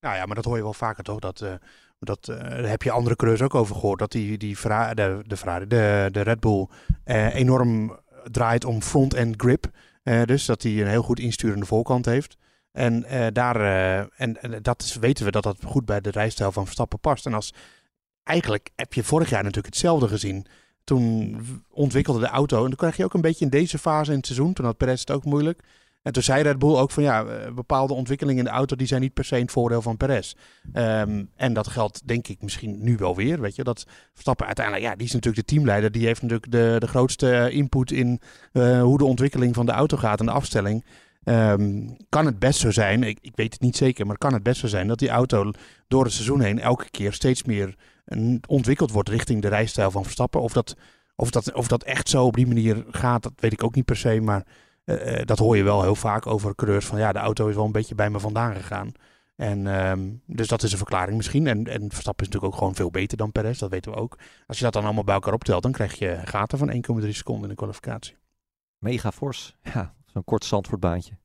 [0.00, 1.18] Nou ja, maar dat hoor je wel vaker toch?
[1.18, 1.52] Dat, eh,
[1.98, 3.98] dat eh, daar heb je andere coureurs ook over gehoord.
[3.98, 4.56] Dat die, die
[4.94, 6.66] de, de, Ferrari, de, de Red Bull
[7.04, 9.66] eh, enorm draait om front-end grip.
[10.24, 12.36] Dus dat hij een heel goed insturende voorkant heeft.
[12.72, 13.60] En, daar,
[14.16, 17.26] en, en dat is, weten we dat dat goed bij de rijstijl van Verstappen past.
[17.26, 17.54] En als,
[18.22, 20.46] eigenlijk heb je vorig jaar natuurlijk hetzelfde gezien.
[20.84, 21.40] Toen
[21.70, 22.56] ontwikkelde de auto.
[22.56, 24.52] En dan krijg je ook een beetje in deze fase in het seizoen.
[24.52, 25.62] Toen had Perez het ook moeilijk.
[26.02, 28.86] En toen zei Red Bull ook van ja, eh, bepaalde ontwikkelingen in de auto die
[28.86, 30.34] zijn niet per se het voordeel van Perez.
[30.72, 33.40] Ehm, en dat geldt denk ik misschien nu wel weer.
[33.40, 35.92] Weet je, dat Verstappen uiteindelijk, ja, die is natuurlijk de teamleider.
[35.92, 38.20] Die heeft natuurlijk de, de grootste eh, input in
[38.52, 40.84] eh, hoe de ontwikkeling van de auto gaat en de afstelling.
[41.24, 44.42] Ehm, kan het best zo zijn, ik, ik weet het niet zeker, maar kan het
[44.42, 45.50] best zo zijn dat die auto
[45.88, 47.74] door het seizoen heen elke keer steeds meer
[48.48, 50.40] ontwikkeld wordt richting de rijstijl van Verstappen.
[50.40, 50.76] Of dat,
[51.16, 53.84] of, dat, of dat echt zo op die manier gaat, dat weet ik ook niet
[53.84, 54.20] per se.
[54.20, 54.46] Maar
[55.24, 57.72] dat hoor je wel heel vaak over coureurs van ja, de auto is wel een
[57.72, 58.92] beetje bij me vandaan gegaan.
[59.36, 61.46] En ehm, dus dat is een verklaring misschien.
[61.46, 64.18] En, en Verstappen is natuurlijk ook gewoon veel beter dan Perez, dat weten we ook.
[64.46, 67.42] Als je dat dan allemaal bij elkaar optelt, dan krijg je gaten van 1,3 seconden
[67.42, 68.16] in de kwalificatie.
[68.78, 69.56] Mega fors.
[69.62, 71.18] Ja, zo'n kort Zandvoortbaantje.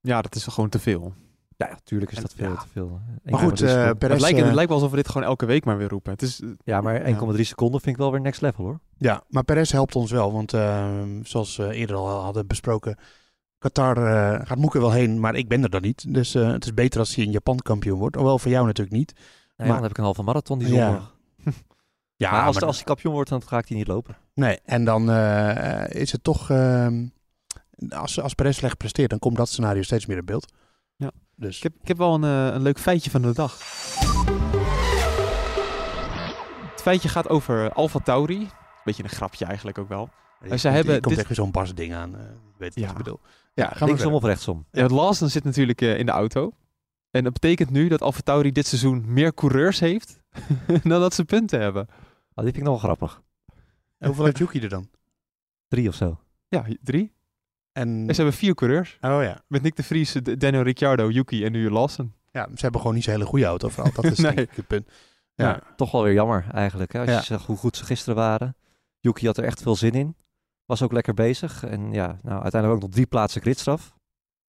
[0.00, 1.14] Ja, dat is gewoon te veel.
[1.56, 2.56] Ja, natuurlijk is En- dat veel ja.
[2.56, 3.00] te veel.
[3.24, 4.12] Maar goed, eh, Perez...
[4.12, 6.12] het, lijkt, eh, het lijkt wel alsof we dit gewoon elke week maar weer roepen.
[6.12, 8.80] Het is, eh, Ja, maar 1,3 seconden vind ik wel weer next level hoor.
[8.96, 10.32] Ja, maar Perez helpt ons wel.
[10.32, 12.98] Want ehm, zoals we eerder al hadden besproken,
[13.58, 16.14] Qatar eh, gaat Moeke wel heen, maar ik ben er dan niet.
[16.14, 18.16] Dus eh, het is beter als hij in Japan kampioen wordt.
[18.16, 19.12] Hoewel voor jou natuurlijk niet.
[19.14, 19.22] Nee,
[19.56, 21.14] Maar- dan heb ik een halve marathon die zondag.
[22.16, 24.16] Ja, maar als, maar- als hij kampioen wordt, dan ga ik die niet lopen.
[24.34, 26.50] Nee, en dan eh, is het toch...
[26.50, 27.06] ehm,
[27.88, 30.52] als, als Perez slecht presteert, dan komt dat scenario steeds meer in beeld.
[30.96, 31.10] Ja.
[31.42, 33.58] Dus ik, heb, ik heb wel een, eh, een leuk feitje van de dag.
[36.70, 38.48] Het feitje gaat over Alfa Tauri.
[38.84, 40.08] Beetje een grapje eigenlijk ook wel.
[40.48, 42.16] je, ze hebben je komt dit- echt weer zo'n Bas ding aan.
[42.16, 42.90] eh, ik weet wat Ja.
[42.90, 43.20] je bedoelt.
[43.54, 44.66] Ja, gaan we Linksom of rechtsom?
[44.70, 46.52] Ja, Lawson zit natuurlijk eh, in de auto.
[47.10, 50.20] En dat betekent nu dat Alfa Tauri dit seizoen meer coureurs heeft
[50.82, 51.86] dan dat ze punten hebben.
[52.34, 53.22] Ah, die vind ik nog wel grappig.
[53.98, 54.88] En hoeveel heeft Yuki er dan?
[55.68, 56.20] Drie of zo.
[56.48, 57.12] Ja, drie.
[57.72, 58.98] En, En ze hebben vier coureurs.
[59.00, 59.42] oh ja.
[59.46, 62.12] Met Nick de Vries, Daniel Ricciardo, Yuki en nu Lawson.
[62.30, 63.92] ja, ze hebben gewoon niet zo'n hele goede auto vooral.
[63.94, 64.34] Dat is Nee.
[64.34, 64.88] denk ik het punt.
[65.34, 65.48] Ja.
[65.48, 65.60] Ja.
[65.76, 66.92] Toch wel weer jammer eigenlijk.
[66.92, 67.00] Hè?
[67.00, 67.16] Als Ja.
[67.16, 68.56] je zegt hoe goed ze gisteren waren.
[69.00, 70.16] Yuki had er echt veel zin in.
[70.66, 71.64] Was ook lekker bezig.
[71.64, 73.94] En ja, nou, uiteindelijk ook nog drie plaatsen gridstraf.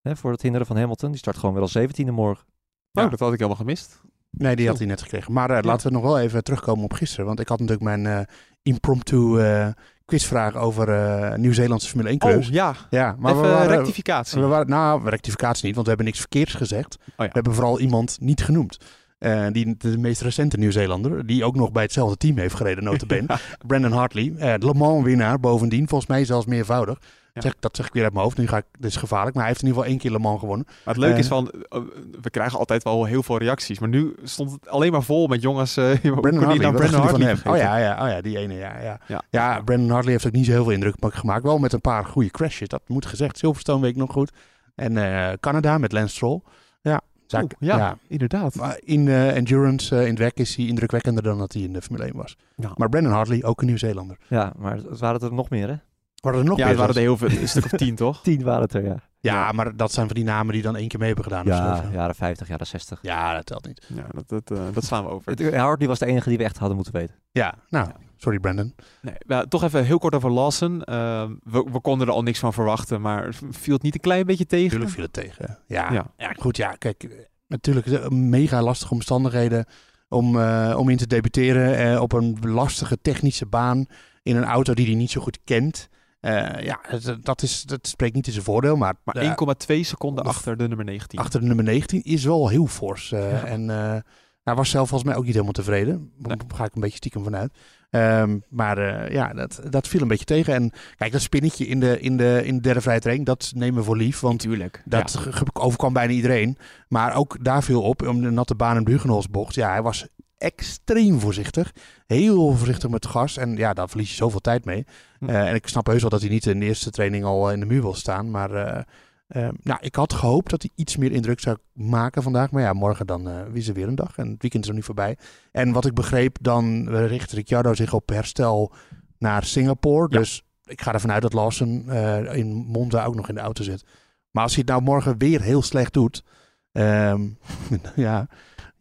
[0.01, 1.09] Hè, voor het hinderen van Hamilton.
[1.09, 2.45] Die start gewoon weer als 17e morgen.
[2.91, 3.09] Oh, Ja.
[3.09, 4.01] dat had ik helemaal gemist.
[4.29, 5.33] Nee, die had hij net gekregen.
[5.33, 7.25] Maar eh, laten we nog wel even terugkomen op gisteren.
[7.25, 8.25] Want ik had natuurlijk mijn eh,
[8.61, 9.67] impromptu eh,
[10.13, 12.47] quizvraag over eh Nieuw-Zeelandse Formule 1 coureurs.
[12.47, 14.41] Oh ja, ja, maar even we waren, rectificatie.
[14.41, 14.69] we waren...
[14.69, 16.97] Nou, rectificatie niet, want we hebben niks verkeerds gezegd.
[16.99, 17.25] Oh ja.
[17.25, 18.77] We hebben vooral iemand niet genoemd.
[19.19, 23.25] Eh, die, de meest recente Nieuw-Zeelander, die ook nog bij hetzelfde team heeft gereden, notabene.
[23.27, 23.39] Ja.
[23.67, 26.99] Brandon Hartley, eh Le Mans winnaar bovendien, volgens mij zelfs meervoudig.
[27.33, 27.41] Ja.
[27.41, 29.43] Zeg, dat zeg ik weer uit mijn hoofd, nu ga ik, dit is gevaarlijk, maar
[29.43, 30.65] hij heeft in ieder geval één keer Le Mans gewonnen.
[30.67, 31.79] Maar het leuke is Eh, van, eh,
[32.21, 33.79] we krijgen altijd wel heel veel reacties.
[33.79, 35.77] Maar nu stond het alleen maar vol met jongens.
[35.77, 37.53] eh kon Brandon die Hartley, nou Brandon Hartley van hem?
[37.53, 38.99] Oh ja, ja, oh ja, die ene, ja, ja.
[39.07, 39.21] Ja.
[39.29, 41.43] Ja, Brandon Hartley heeft ook niet zo heel veel indruk gemaakt.
[41.43, 43.37] Wel met een paar goede crashes, dat moet gezegd.
[43.37, 44.31] Silverstone week nog goed.
[44.75, 46.41] En eh, Canada met Lance Stroll.
[46.81, 48.55] Ja, zaak, Oeh, ja, inderdaad.
[48.55, 51.81] Maar in eh, endurance, in het werk is hij indrukwekkender dan dat hij in de
[51.81, 52.37] Formule 1 was.
[52.55, 52.71] Ja.
[52.75, 54.17] Maar Brandon Hartley, ook een Nieuw-Zeelander.
[54.27, 55.75] Ja, maar het waren er nog meer hè?
[56.23, 58.21] Waren er nog ja, meer het waren er heel veel, een stuk of tien toch?
[58.21, 58.95] Tien waren het er, ja.
[59.19, 61.41] Ja, maar dat zijn van die namen die dan één keer mee hebben gedaan.
[61.45, 61.83] of Ja, zo.
[61.93, 62.99] jaren 50, jaren 60.
[63.01, 63.87] ja, dat telt niet.
[63.95, 65.31] Ja, dat, dat, eh, dat slaan we over.
[65.31, 67.15] Het- Hartley was de enige die we echt hadden moeten weten.
[67.31, 67.95] Ja, nou, Ja.
[68.17, 68.75] sorry Brandon.
[69.01, 70.83] Nee, maar toch even heel kort over Lawson.
[70.83, 74.25] Ehm, we, we konden er al niks van verwachten, maar viel het niet een klein
[74.25, 74.69] beetje tegen?
[74.69, 75.57] Tuurlijk viel het tegen.
[75.67, 76.05] Ja, ja.
[76.17, 76.33] Ja.
[76.39, 76.57] goed.
[76.57, 77.09] Ja, kijk, eh,
[77.47, 79.65] natuurlijk mega lastige omstandigheden
[80.09, 83.85] om, eh, om in te debuteren eh, op een lastige technische baan
[84.23, 85.89] in een auto die hij niet zo goed kent.
[86.23, 89.33] Eh, ja, dat, dat, is, dat spreekt niet in zijn voordeel, maar, Maar eh,
[89.71, 91.19] 1,2 seconden achter de nummer 19.
[91.19, 93.11] achter de nummer 19 is wel heel fors.
[93.11, 93.43] eh, Ja.
[93.45, 93.95] En eh,
[94.43, 96.11] hij was zelf volgens mij ook niet helemaal tevreden.
[96.17, 96.45] Daar Nee.
[96.55, 97.53] ga ik een beetje stiekem vanuit.
[97.89, 100.53] Ehm, maar eh, ja, dat, dat viel een beetje tegen.
[100.53, 103.79] En kijk, dat spinnetje in de, in de, in de derde vrije training, dat nemen
[103.79, 104.19] we voor lief.
[104.19, 104.81] Want Natuurlijk.
[104.85, 106.57] dat ge- overkwam bijna iedereen.
[106.87, 109.55] Maar ook daar viel op, om de natte baan in de Hugenholzbocht.
[109.55, 110.07] Ja, hij was
[110.43, 111.73] extreem voorzichtig.
[112.07, 113.37] Heel voorzichtig met gas.
[113.37, 114.85] En ja, daar verlies je zoveel tijd mee.
[115.19, 115.29] Hm.
[115.29, 117.59] Eh, en ik snap heus wel dat hij niet in de eerste training al in
[117.59, 118.31] de muur wil staan.
[118.31, 118.83] Maar eh,
[119.27, 122.51] eh, nou, ik had gehoopt dat hij iets meer indruk zou maken vandaag.
[122.51, 124.17] Maar ja, morgen dan eh is er weer een dag.
[124.17, 125.17] En het weekend is er nu voorbij.
[125.51, 128.71] En wat ik begreep, dan richt Ricciardo zich op herstel
[129.17, 130.07] naar Singapore.
[130.09, 130.17] Ja.
[130.19, 133.63] Dus ik ga ervan uit dat Lawson eh, in Monza ook nog in de auto
[133.63, 133.85] zit.
[134.31, 136.23] Maar als hij het nou morgen weer heel slecht doet...
[136.71, 137.21] ehm,
[137.95, 138.27] ja,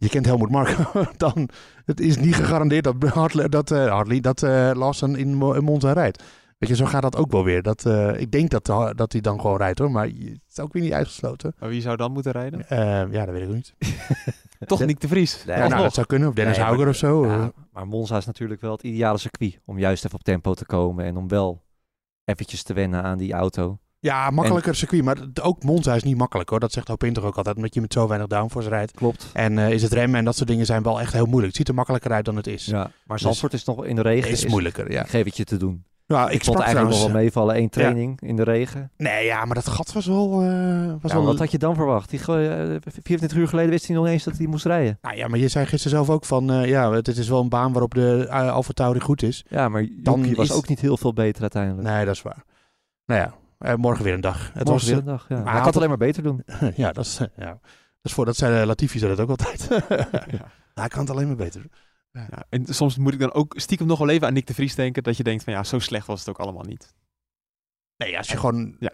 [0.03, 1.49] je kent Helmut Marko, dan
[1.85, 5.65] het is niet gegarandeerd dat Hartley, dat, eh, Hartley, dat eh, Lawson in, Mo- in
[5.65, 6.23] Monza rijdt.
[6.59, 7.63] Weet je, zo gaat dat ook wel weer.
[7.63, 10.59] Dat, eh, ik denk dat, dat hij dan gewoon rijdt hoor, maar je- het is
[10.61, 11.55] ook weer niet uitgesloten.
[11.59, 12.65] Maar wie zou dan moeten rijden?
[12.69, 13.75] Ja, dat weet ik ook niet.
[14.67, 15.45] Toch De- Nick de Vries.
[15.45, 16.29] Nee, Ja, nou, dat zou kunnen.
[16.29, 17.27] Of Dennis Nee, Hauger of zo.
[17.27, 20.67] Ja, maar Monza is natuurlijk wel het ideale circuit om juist even op tempo te
[20.67, 21.63] komen en om wel
[22.25, 23.79] eventjes te wennen aan die auto.
[24.05, 25.05] Ja, makkelijker circuit.
[25.05, 26.61] Maar ook Monza is niet makkelijk hoor.
[26.61, 27.57] Dat zegt Hopin toch ook altijd.
[27.57, 28.93] Omdat je met zo weinig downforce rijdt.
[28.93, 29.31] Klopt.
[29.33, 31.47] En eh, is het remmen en dat soort dingen zijn wel echt heel moeilijk.
[31.47, 32.65] Het ziet er makkelijker uit dan het is.
[32.67, 34.31] Ja, maar Zandvoort is nog in de regen.
[34.31, 35.05] is moeilijker, ja.
[35.05, 35.85] Geef het je te doen.
[36.07, 37.13] Ja, Ik, ik vond eigenlijk nog trouwens...
[37.13, 37.55] wel meevallen.
[37.55, 38.91] één training in de regen.
[38.97, 40.25] Nee, ja, maar dat gat was wel...
[40.43, 42.11] eh, was Ja, wel wat had je dan verwacht?
[42.11, 44.99] Die, go- eh, 24 uur geleden wist hij nog eens dat hij moest rijden.
[45.03, 46.67] Nou ja, maar je zei gisteren zelf ook van...
[46.67, 49.45] ja, het is wel een baan waarop de uh, Alfa Tauri goed is.
[49.49, 51.89] Ja, maar Dan was is- ook niet heel veel beter uiteindelijk.
[51.89, 52.45] Nee, dat is waar.
[53.07, 54.47] Nou ja, eh, morgen weer een dag.
[54.53, 55.35] Het Morgen was, weer een dag, ja.
[55.35, 56.45] maar hij kan had het alleen maar beter doen.
[56.77, 57.61] ja, dat is, ja, dat
[58.03, 58.25] is voor...
[58.25, 59.69] Dat zei eh, Latifi zei dat ook altijd.
[60.39, 60.51] Ja.
[60.75, 61.65] Hij kan het alleen maar beter.
[62.13, 64.75] Ja, en soms moet ik dan ook stiekem nog wel even aan Nick de Vries
[64.75, 65.03] denken.
[65.03, 66.95] Dat je denkt van ja, zo slecht was het ook allemaal niet.
[67.97, 68.77] Nee, als je gewoon...
[68.79, 68.93] Ja.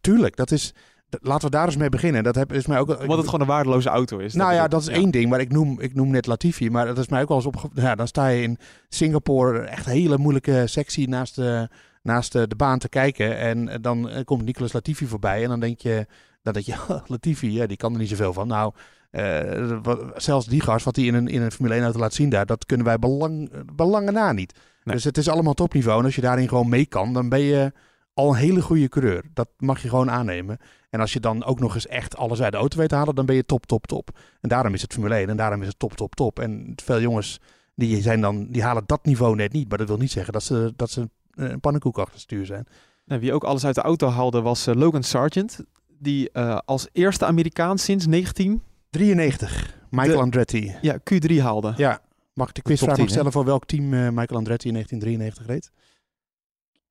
[0.00, 0.74] Tuurlijk, dat is...
[1.08, 2.24] dat- laten we daar eens mee beginnen.
[2.24, 3.00] Dat heb, is mij ook...
[3.00, 4.34] Omdat het gewoon een waardeloze auto is.
[4.34, 5.30] Nou bedoel ja, dat is één ding.
[5.30, 6.70] Maar ik noem, ik noem net Latifi.
[6.70, 7.68] Maar dat is mij ook wel eens opge...
[7.74, 11.68] Ja, dan sta je in Singapore echt hele moeilijke sectie naast de,
[12.06, 13.36] naast de, de baan te kijken.
[13.36, 15.42] En eh, dan eh, komt Nicolas Latifi voorbij.
[15.42, 16.06] En dan denk je...
[16.42, 16.74] Dan denk je,
[17.06, 18.46] Latifi, ja, die kan er niet zoveel van.
[18.46, 18.72] Nou,
[19.10, 19.78] eh,
[20.16, 22.46] zelfs die gast, wat hij in een, in een Formule 1 auto laat zien daar...
[22.46, 24.58] Dat kunnen wij belang, belangen na niet.
[24.84, 24.94] Nee.
[24.94, 25.98] Dus het is allemaal topniveau.
[25.98, 27.72] En als je daarin gewoon mee kan, dan ben je
[28.14, 29.24] al een hele goede coureur.
[29.34, 30.58] Dat mag je gewoon aannemen.
[30.90, 33.14] En als je dan ook nog eens echt alles uit de auto weet te halen,
[33.14, 34.18] dan ben je top, top, top.
[34.40, 36.38] En daarom is het Formule 1 en daarom is het top, top, top.
[36.38, 37.40] En veel jongens
[37.74, 39.68] die, zijn dan, die halen dat niveau net niet.
[39.68, 42.66] Maar dat wil niet zeggen dat ze, dat ze een pannenkoek achter het stuur zijn.
[43.04, 45.60] Nou, wie ook alles uit de auto haalde was eh, Logan Sargent.
[45.98, 50.74] Die eh, als eerste Amerikaan sinds 19 93, Michael De- Andretti.
[50.80, 51.72] ja, Q3 haalde.
[51.76, 52.00] Ja,
[52.34, 55.46] mag ik de quizvraag nog 10, stellen voor welk team eh, Michael Andretti in 1993
[55.46, 55.70] reed?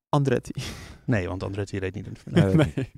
[0.09, 0.51] Andretti.
[1.05, 2.55] Nee, want Andretti reed niet in 1.
[2.57, 2.91] nee.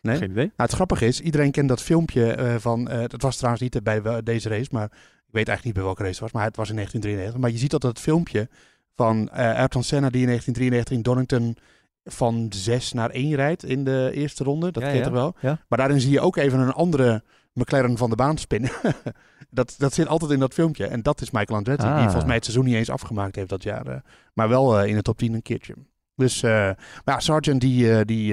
[0.00, 0.16] Nee?
[0.16, 0.44] Geen idee.
[0.44, 2.88] Nou, het grappige is, iedereen kent dat filmpje eh, van...
[2.88, 4.84] eh dat was trouwens niet bij deze race, maar
[5.26, 6.32] ik weet eigenlijk niet bij welke race het was.
[6.32, 7.40] Maar het was in 1993.
[7.40, 8.48] Maar je ziet dat het filmpje
[8.96, 11.56] van Ayrton Senna die in 1993 in Donington
[12.04, 14.70] van 6 naar 1 rijdt in de eerste ronde.
[14.72, 15.08] Dat Ja, ken je ja.
[15.10, 15.34] toch wel?
[15.40, 15.58] Ja.
[15.68, 18.70] Maar daarin zie je ook even een andere McLaren van de baan spinnen.
[19.50, 20.86] dat, dat zit altijd in dat filmpje.
[20.86, 22.02] En dat is Michael Andretti, die Ah.
[22.02, 23.86] volgens mij het seizoen niet eens afgemaakt heeft dat jaar.
[23.86, 23.96] eh,
[24.34, 25.74] maar wel eh, in de top 10 een keertje.
[26.16, 28.30] Dus, maar ja, Sargent die, eh, die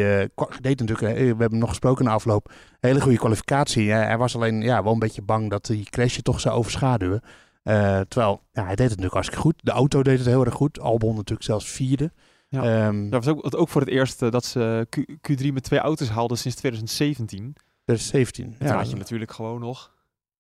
[0.62, 3.92] deed natuurlijk, we hebben hem nog gesproken na afloop, hele goede kwalificatie.
[3.92, 7.22] Hij was alleen ja, wel een beetje bang dat die crashje toch zou overschaduwen.
[7.64, 9.56] Eh, terwijl, ja, hij deed het natuurlijk hartstikke goed.
[9.64, 10.80] De auto deed het heel erg goed.
[10.80, 12.12] Albon natuurlijk zelfs vierde.
[12.48, 12.64] Ja.
[12.88, 14.98] Ehm, Dat was ook, ook voor het eerst eh, dat ze Q,
[15.32, 17.56] Q3 met twee auto's haalden sinds 2017.
[17.86, 18.56] dat is 17.
[18.60, 19.94] Ja, had je natuurlijk gewoon nog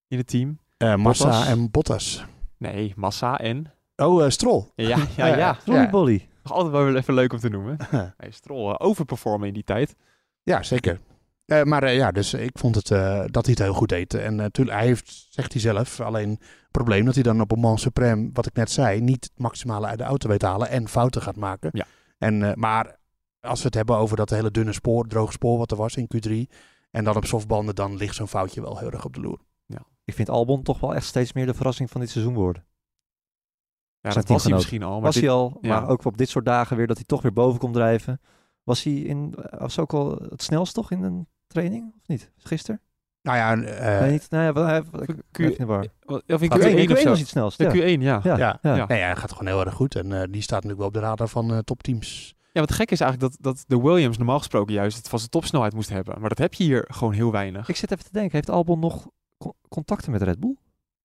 [0.07, 0.59] in het team.
[0.77, 1.47] Eh, Massa Bottas.
[1.47, 2.25] en Bottas.
[2.57, 3.71] Nee, Massa en...
[3.95, 4.65] Oh, Stroll.
[4.75, 5.57] Ja, ja, ja.
[5.65, 5.89] Ja.
[6.43, 7.77] Nog altijd wel even leuk om te noemen.
[8.17, 9.95] Hij Stroll overperformen in die tijd.
[10.43, 10.99] Ja, zeker.
[11.49, 14.13] Eh, maar eh, ja, dus ik vond het, eh, dat hij het heel goed deed.
[14.13, 17.59] En natuurlijk, hij heeft, zegt hij zelf, alleen het probleem dat hij dan op een
[17.59, 20.87] Mans Supreme, wat ik net zei, niet het maximale uit de auto weet halen en
[20.87, 21.69] fouten gaat maken.
[21.73, 21.85] Ja.
[22.17, 22.97] En, eh, maar
[23.39, 26.07] als we het hebben over dat hele dunne spoor, droge spoor wat er was in
[26.15, 26.55] Q3,
[26.91, 29.39] en dan op softbanden, dan ligt zo'n foutje wel heel erg op de loer.
[30.03, 32.65] Ik vind Albon toch wel echt steeds meer de verrassing van dit seizoen worden.
[34.01, 34.93] Ja, Zijn dat was hij misschien al.
[34.93, 35.79] Maar was dit- hij al, ja.
[35.79, 38.21] maar ook op dit soort dagen weer dat hij toch weer boven komt drijven.
[38.63, 41.93] Was hij in, was ook al het snelst toch in een training?
[42.01, 42.31] Of niet?
[42.37, 42.81] Gisteren?
[43.21, 44.27] Nou ja, eh, nee, niet.
[44.29, 45.89] Nou ja, wel, hij, ik, Q- in de.
[46.27, 47.03] Of in Ah, Q1, Q1 of zo.
[47.03, 47.57] was hij het snelst.
[47.57, 47.71] De Ja.
[47.71, 48.19] Q1, ja.
[48.23, 48.37] Ja.
[48.37, 48.59] ja.
[48.61, 48.75] Ja.
[48.75, 48.85] Ja.
[48.87, 49.95] Nee, ja, hij gaat gewoon heel erg goed.
[49.95, 52.35] En eh, die staat natuurlijk wel op de radar van eh, topteams.
[52.53, 55.31] Ja, wat gek is eigenlijk dat, dat de Williams normaal gesproken juist het van zijn
[55.31, 56.19] topsnelheid moest hebben.
[56.19, 57.69] Maar dat heb je hier gewoon heel weinig.
[57.69, 59.07] Ik zit even te denken, heeft Albon nog
[59.37, 60.55] co- contacten met Red Bull?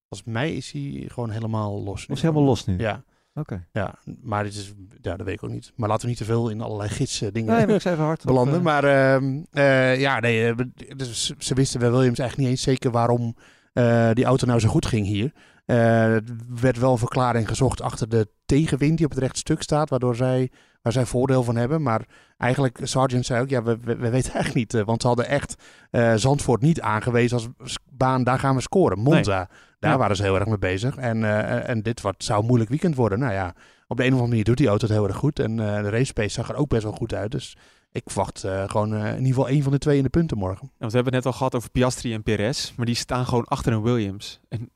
[0.09, 2.03] Volgens mij is hij gewoon helemaal los.
[2.03, 2.79] Of is hij helemaal los nu?
[2.79, 3.66] Ja, Oké.
[3.73, 5.73] ja, maar dit is, ja, dat weet ik ook niet.
[5.77, 8.07] Maar laten we niet te veel in allerlei gidsen dingen Nee, maar ik zei even
[8.07, 8.20] hard.
[8.20, 8.55] op, belanden.
[8.55, 10.55] eh, Maar ehm, eh, ja, nee, eh,
[10.97, 13.37] dus ze wisten bij Williams eigenlijk niet eens zeker waarom
[13.73, 15.33] eh, die auto nou zo goed ging hier.
[15.66, 16.23] Eh, er
[16.61, 20.16] werd wel een verklaring gezocht achter de tegenwind die op het rechte stuk staat, waardoor
[20.16, 20.51] zij,
[20.83, 21.83] waar zij voordeel van hebben.
[21.83, 22.05] Maar
[22.38, 24.85] eigenlijk, Sargent zei ook, ja, we, we, we weten eigenlijk niet.
[24.85, 25.55] want ze hadden echt
[25.90, 27.49] eh, Zandvoort niet aangewezen als
[27.90, 28.99] baan, daar gaan we scoren.
[28.99, 29.49] Monza,
[29.85, 29.99] daar Ja.
[29.99, 30.97] waren ze heel erg mee bezig.
[30.97, 33.18] En, eh, en dit wat, zou een moeilijk weekend worden.
[33.18, 33.55] Nou ja,
[33.87, 35.38] op de een of andere manier doet die auto het heel erg goed.
[35.38, 37.31] En eh, de race pace zag er ook best wel goed uit.
[37.31, 37.57] Dus
[37.92, 40.66] ik verwacht eh, gewoon in ieder geval één van de twee in de punten morgen.
[40.66, 43.27] Ja, want we hebben het net al gehad over Piastri en Perez, maar die staan
[43.27, 44.40] gewoon achter een Williams.
[44.49, 44.70] En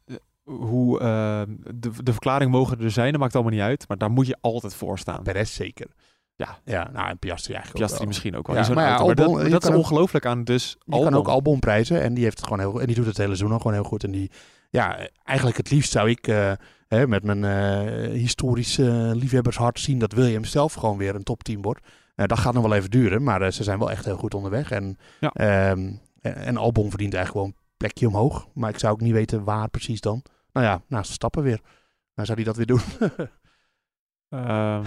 [0.45, 0.99] hoe
[1.75, 4.37] de, de verklaring mogen er zijn, dat maakt allemaal niet uit, maar daar moet je
[4.41, 5.23] altijd voor staan.
[5.23, 5.87] Perez zeker.
[6.37, 6.59] Ja.
[6.65, 8.57] Ja, nou en Piastri eigenlijk Piastri misschien ook wel.
[8.57, 8.91] Ja, maar ja.
[8.91, 11.15] Maar Albon, dat, dat is ongelooflijk aan dus Je kan Albon.
[11.15, 12.81] ook Albon prijzen en die heeft het gewoon heel.
[12.81, 14.05] En die doet het hele seizoen al gewoon heel goed.
[14.05, 14.31] En die,
[14.69, 16.53] ja, eigenlijk het liefst zou ik eh,
[16.89, 21.87] hè, met mijn eh, historische liefhebbershart zien dat Williams zelf gewoon weer een topteam wordt.
[22.15, 24.35] Eh, dat gaat nog wel even duren, maar eh, ze zijn wel echt heel goed
[24.35, 24.71] onderweg.
[24.71, 25.31] En, Ja.
[25.33, 28.49] ehm, en, en Albon verdient eigenlijk gewoon een plekje omhoog.
[28.55, 30.23] Maar ik zou ook niet weten waar precies dan.
[30.53, 31.61] Nou ja, naast de stappen weer.
[32.15, 32.81] Nou zou hij dat weer doen.
[34.29, 34.85] Ehm,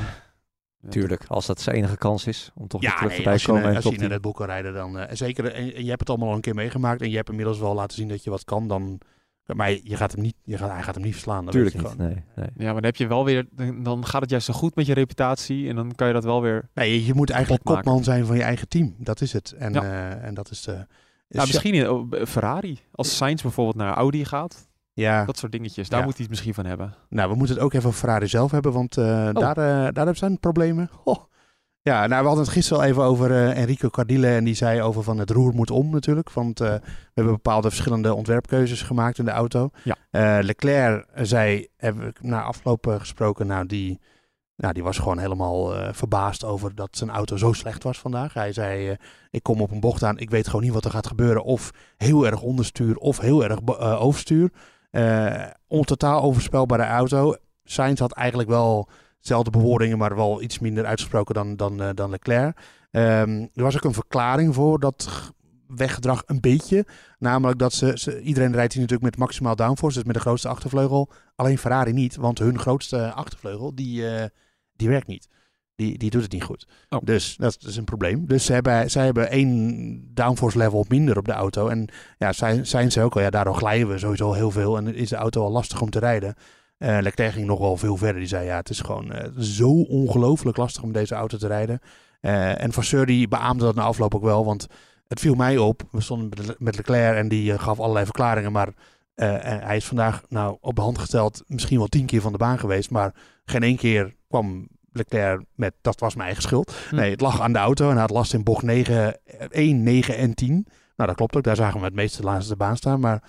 [0.89, 3.43] Tuurlijk, als dat zijn enige kans is om toch weer Ja, terug nee, voorbij als
[3.43, 5.45] te je, als je in Red Bull kan rijden, dan eh, zeker.
[5.45, 7.73] En, en je hebt het allemaal al een keer meegemaakt en je hebt inmiddels wel
[7.73, 8.67] laten zien dat je wat kan.
[8.67, 8.99] Dan,
[9.55, 11.43] maar je gaat hem niet, je gaat, hij gaat hem niet verslaan.
[11.45, 12.05] dat Tuurlijk niet, gewoon.
[12.07, 12.23] nee.
[12.35, 12.47] nee.
[12.55, 13.45] Ja, maar dan heb je wel weer,
[13.83, 16.41] dan gaat het juist zo goed met je reputatie en dan kan je dat wel
[16.41, 16.69] weer.
[16.73, 17.83] Nee, je, je moet eigenlijk maken.
[17.83, 18.95] kopman zijn van je eigen team.
[18.97, 19.51] Dat is het.
[19.51, 19.81] En, Ja.
[19.83, 20.67] eh, en dat is.
[20.67, 20.81] eh, is
[21.27, 22.79] Ja, misschien in, oh, eh, Ferrari.
[22.91, 26.05] Als Sainz bijvoorbeeld naar Audi gaat, Ja, dat soort dingetjes, daar Ja.
[26.05, 26.93] moet hij het misschien van hebben.
[27.09, 29.33] nou, we moeten het ook even over Ferrari zelf hebben, want eh, Oh.
[29.33, 30.89] daar, eh, daar hebben ze problemen.
[31.03, 31.27] Ho.
[31.83, 34.81] Ja, nou, we hadden het gisteren al even over eh, Enrico Cardile en die zei
[34.81, 36.31] over van het roer moet om natuurlijk.
[36.31, 39.69] Want eh, we hebben bepaalde verschillende ontwerpkeuzes gemaakt in de auto.
[39.83, 39.95] Ja.
[40.09, 43.99] Eh, Leclerc zei, hebben we na afloop eh, gesproken, nou die,
[44.55, 48.33] nou die was gewoon helemaal verbaasd over dat zijn auto zo slecht was vandaag.
[48.33, 48.97] Hij zei,
[49.29, 51.43] ik kom op een bocht aan, ik weet gewoon niet wat er gaat gebeuren.
[51.43, 54.51] Of heel erg onderstuur of heel erg overstuur.
[54.91, 57.35] Eh on totaal overspelbare auto.
[57.63, 58.89] Sainz had eigenlijk wel
[59.21, 62.57] dezelfde bewoordingen, maar wel iets minder uitgesproken dan, dan, eh, dan Leclerc.
[62.91, 65.31] Ehm, er was ook een verklaring voor dat
[65.75, 66.85] weggedrag een beetje.
[67.19, 70.47] Namelijk dat ze, ze iedereen rijdt hier natuurlijk met maximaal downforce, dus met de grootste
[70.47, 71.11] achtervleugel.
[71.35, 74.25] Alleen Ferrari niet, want hun grootste achtervleugel, die, eh,
[74.75, 75.27] die werkt niet.
[75.75, 76.67] Die, die doet het niet goed.
[76.89, 76.99] Oh.
[77.03, 78.25] Dus dat is een probleem.
[78.27, 81.67] Dus ze hebben, zij hebben één downforce level minder op de auto.
[81.67, 84.77] En ja, zijn, zijn ze ook al, ja, daardoor glijden we sowieso heel veel.
[84.77, 86.35] En is de auto al lastig om te rijden.
[86.81, 88.19] Eh Leclerc ging nog wel veel verder.
[88.19, 91.79] Die zei, ja, het is gewoon eh, zo ongelooflijk lastig om deze auto te rijden.
[92.21, 94.45] Eh, en Vasseur die beaamde dat na afloop ook wel.
[94.45, 94.67] Want
[95.07, 95.81] het viel mij op.
[95.91, 98.51] We stonden met Le- met Leclerc en die gaf allerlei verklaringen.
[98.51, 98.69] Maar
[99.15, 102.59] hij is vandaag nou, op de hand gesteld misschien wel tien keer van de baan
[102.59, 102.89] geweest.
[102.89, 103.13] Maar
[103.45, 106.73] geen één keer kwam Leclerc met dat was mijn eigen schuld.
[106.89, 106.95] Hm.
[106.95, 109.17] Nee, het lag aan de auto en hij had last in bocht 9,
[109.49, 110.53] 1, 9 en 10.
[110.95, 111.43] Nou, dat klopt ook.
[111.43, 112.99] Daar zagen we het meeste laatst de baan staan.
[112.99, 113.23] Maar,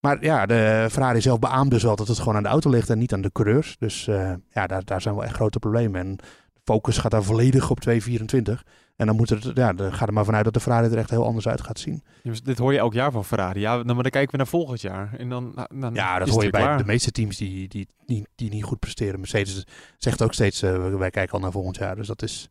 [0.00, 2.90] maar ja, de Ferrari zelf beaamt dus wel dat het gewoon aan de auto ligt
[2.90, 3.76] en niet aan de coureurs.
[3.78, 6.00] Dus eh, ja, daar, daar zijn wel echt grote problemen.
[6.00, 6.16] En
[6.52, 8.64] de focus gaat daar volledig op 224.
[8.96, 11.10] En dan moet het, ja, dan gaat er maar vanuit dat de Ferrari er echt
[11.10, 12.02] heel anders uit gaat zien.
[12.22, 13.60] Jongens, dit hoor je elk jaar van Ferrari.
[13.60, 15.14] Ja, dan, maar dan kijken we naar volgend jaar.
[15.18, 16.78] En dan, nou, dan Ja, dat hoor je bij klaar.
[16.78, 19.20] de meeste teams die, die, die, die niet goed presteren.
[19.20, 19.66] Mercedes
[19.98, 21.96] zegt ook steeds, eh, wij kijken al naar volgend jaar.
[21.96, 22.50] Dus dat is,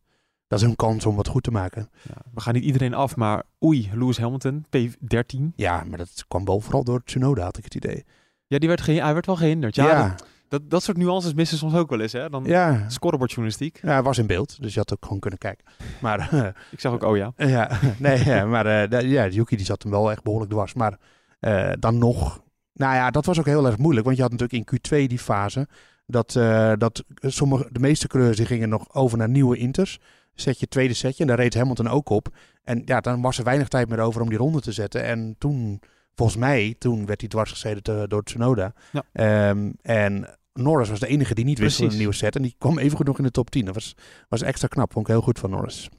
[0.49, 1.89] dat is hun kans om wat goed te maken.
[2.01, 5.39] Ja, we gaan niet iedereen af, maar oei, Lewis Hamilton, P13.
[5.55, 8.05] Ja, maar dat kwam boven vooral door Tsunoda, had ik het idee.
[8.47, 9.75] Ja, die werd hij werd wel gehinderd.
[9.75, 12.11] Ja, ja, Dat, dat, dat soort nuances missen soms ook wel eens.
[12.11, 12.29] Hè?
[12.29, 12.89] Dan ja.
[12.89, 13.79] scorebordjournalistiek.
[13.81, 15.65] Ja, hij was in beeld, dus je had ook gewoon kunnen kijken.
[16.01, 17.33] Maar eh, Ik zeg ook, oh ja.
[17.57, 20.73] ja, nee, ja, maar da- ja, Yuki die zat hem wel echt behoorlijk dwars.
[20.73, 20.97] Maar
[21.39, 22.41] eh, dan nog,
[22.73, 25.19] nou ja, dat was ook heel erg moeilijk, want je had natuurlijk in Q2 die
[25.19, 25.67] fase
[26.05, 26.31] dat,
[26.77, 29.99] dat sommige, de meeste coureurs die gingen nog over naar nieuwe inters.
[30.39, 32.35] Setje, tweede setje, en daar reed Hamilton ook op.
[32.63, 35.03] En ja, dan was er weinig tijd meer over om die ronde te zetten.
[35.03, 35.81] En toen,
[36.15, 38.73] volgens mij, toen werd hij dwars gezeten te- door Tsunoda.
[38.91, 39.03] Ja.
[39.13, 42.35] Ehm, en Norris was de enige die niet wist van een nieuwe set.
[42.35, 43.65] En die kwam even goed nog in de top 10.
[43.65, 43.95] Dat was,
[44.29, 45.89] was extra knap, vond ik heel goed van Norris.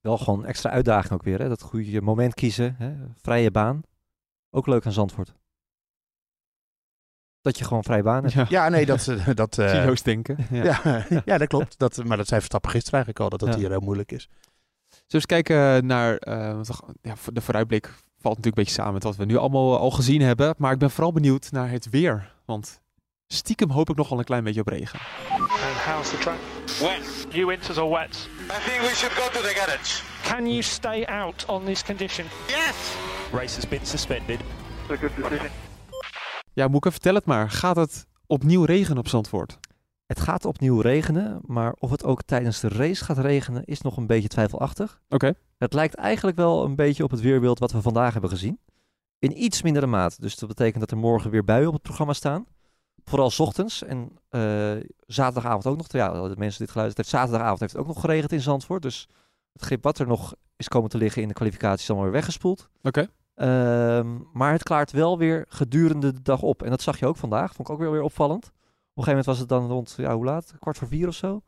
[0.00, 1.38] Wel gewoon extra uitdaging ook weer.
[1.40, 1.48] Hè?
[1.48, 2.74] Dat goede moment kiezen.
[2.78, 2.92] Hè?
[3.22, 3.82] Vrije baan.
[4.50, 5.34] Ook leuk aan Zandvoort.
[7.44, 8.32] Dat je gewoon vrije baan hebt.
[8.34, 9.08] Ja, Ja, nee, dat...
[9.08, 10.36] eh, dat eh, zie je Joost denken.
[10.50, 10.80] Ja.
[10.84, 11.78] ja, ja, dat klopt.
[11.78, 13.60] Dat, maar dat zei Verstappen gisteren eigenlijk al, dat dat Ja.
[13.60, 14.28] hier heel moeilijk is.
[14.90, 16.60] Zullen we eens kijken naar eh,
[17.02, 17.86] ja, de vooruitblik.
[17.86, 20.54] Valt natuurlijk een beetje samen met wat we nu allemaal al gezien hebben.
[20.58, 22.32] Maar ik ben vooral benieuwd naar het weer.
[22.44, 22.80] Want
[23.26, 24.98] stiekem hoop ik nog wel een klein beetje op regen.
[25.30, 25.50] And
[25.86, 26.38] how's the track?
[26.80, 27.26] Wet.
[27.34, 28.28] New winters or wet?
[28.40, 30.02] I think we should go to the garage.
[30.22, 32.26] Can you stay out on this condition?
[32.46, 32.94] Yes.
[33.32, 34.40] Race has been suspended.
[34.90, 35.50] A good decision.
[36.54, 37.50] Ja, Moeke, vertel het maar.
[37.50, 39.58] Gaat het opnieuw regenen op Zandvoort?
[40.06, 43.96] Het gaat opnieuw regenen, maar of het ook tijdens de race gaat regenen is nog
[43.96, 45.00] een beetje twijfelachtig.
[45.08, 45.34] Oké.
[45.58, 48.58] Het lijkt eigenlijk wel een beetje op het weerbeeld wat we vandaag hebben gezien.
[49.18, 50.20] In iets mindere maat.
[50.20, 52.46] Dus dat betekent dat er morgen weer buien op het programma staan.
[53.04, 54.72] Vooral 's ochtends en eh,
[55.06, 55.92] zaterdagavond ook nog.
[55.92, 57.08] Ja, de mensen dit geluisterd heeft.
[57.08, 58.82] Zaterdagavond heeft het ook nog geregend in Zandvoort.
[58.82, 59.08] Dus
[59.52, 62.16] het grip wat er nog is komen te liggen in de kwalificatie is allemaal weer
[62.16, 62.68] weggespoeld.
[62.82, 63.08] Oké.
[63.34, 66.62] Ehm, maar het klaart wel weer gedurende de dag op.
[66.62, 67.54] En dat zag je ook vandaag.
[67.54, 68.44] Vond ik ook weer, weer opvallend.
[68.46, 70.54] Op een gegeven moment was het dan rond, ja, hoe laat?
[70.58, 71.42] Kwart voor vier of zo.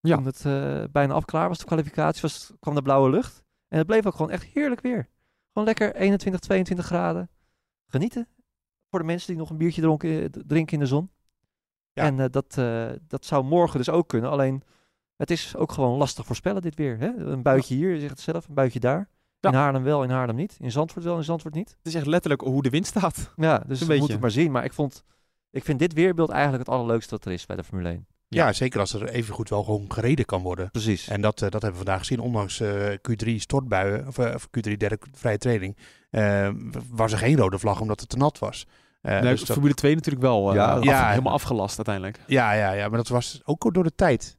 [0.00, 0.16] Ja.
[0.16, 3.42] Toen het eh, bijna afklaar was, de kwalificatie, was, kwam de blauwe lucht.
[3.68, 5.08] En het bleef ook gewoon echt heerlijk weer.
[5.52, 7.30] Gewoon lekker 21, 22 graden.
[7.86, 8.28] Genieten.
[8.90, 11.10] Voor de mensen die nog een biertje dronken, drinken in de zon.
[11.92, 12.02] Ja.
[12.02, 14.30] En eh, dat, eh, dat zou morgen dus ook kunnen.
[14.30, 14.62] Alleen,
[15.16, 16.98] het is ook gewoon lastig voorspellen dit weer.
[16.98, 17.16] Hè?
[17.16, 19.08] Een buitje hier, je zegt het zelf, een buitje daar.
[19.40, 19.48] Ja.
[19.50, 20.56] In Haarlem wel, in Haarlem niet.
[20.60, 21.68] In Zandvoort wel, in Zandvoort niet.
[21.68, 23.32] Het is echt letterlijk hoe de wind staat.
[23.36, 24.50] Ja, dus we moeten het maar zien.
[24.50, 25.04] Maar ik, vond,
[25.50, 28.06] ik vind dit weerbeeld eigenlijk het allerleukste wat er is bij de Formule 1.
[28.28, 30.70] Ja, zeker als er evengoed wel gewoon gereden kan worden.
[30.70, 31.08] Precies.
[31.08, 32.20] En dat, eh, dat hebben we vandaag gezien.
[32.20, 35.76] Ondanks eh, Q3 stortbuien, of, eh, of Q3 derde vrije training,
[36.90, 38.66] was er geen rode vlag omdat het te nat was.
[39.02, 41.08] Eh, nee, dus dat- Formule 2 natuurlijk wel eh, Ja, af- ja.
[41.10, 42.20] helemaal afgelast uiteindelijk.
[42.26, 44.38] ja, ja, ja, maar dat was ook door de tijd.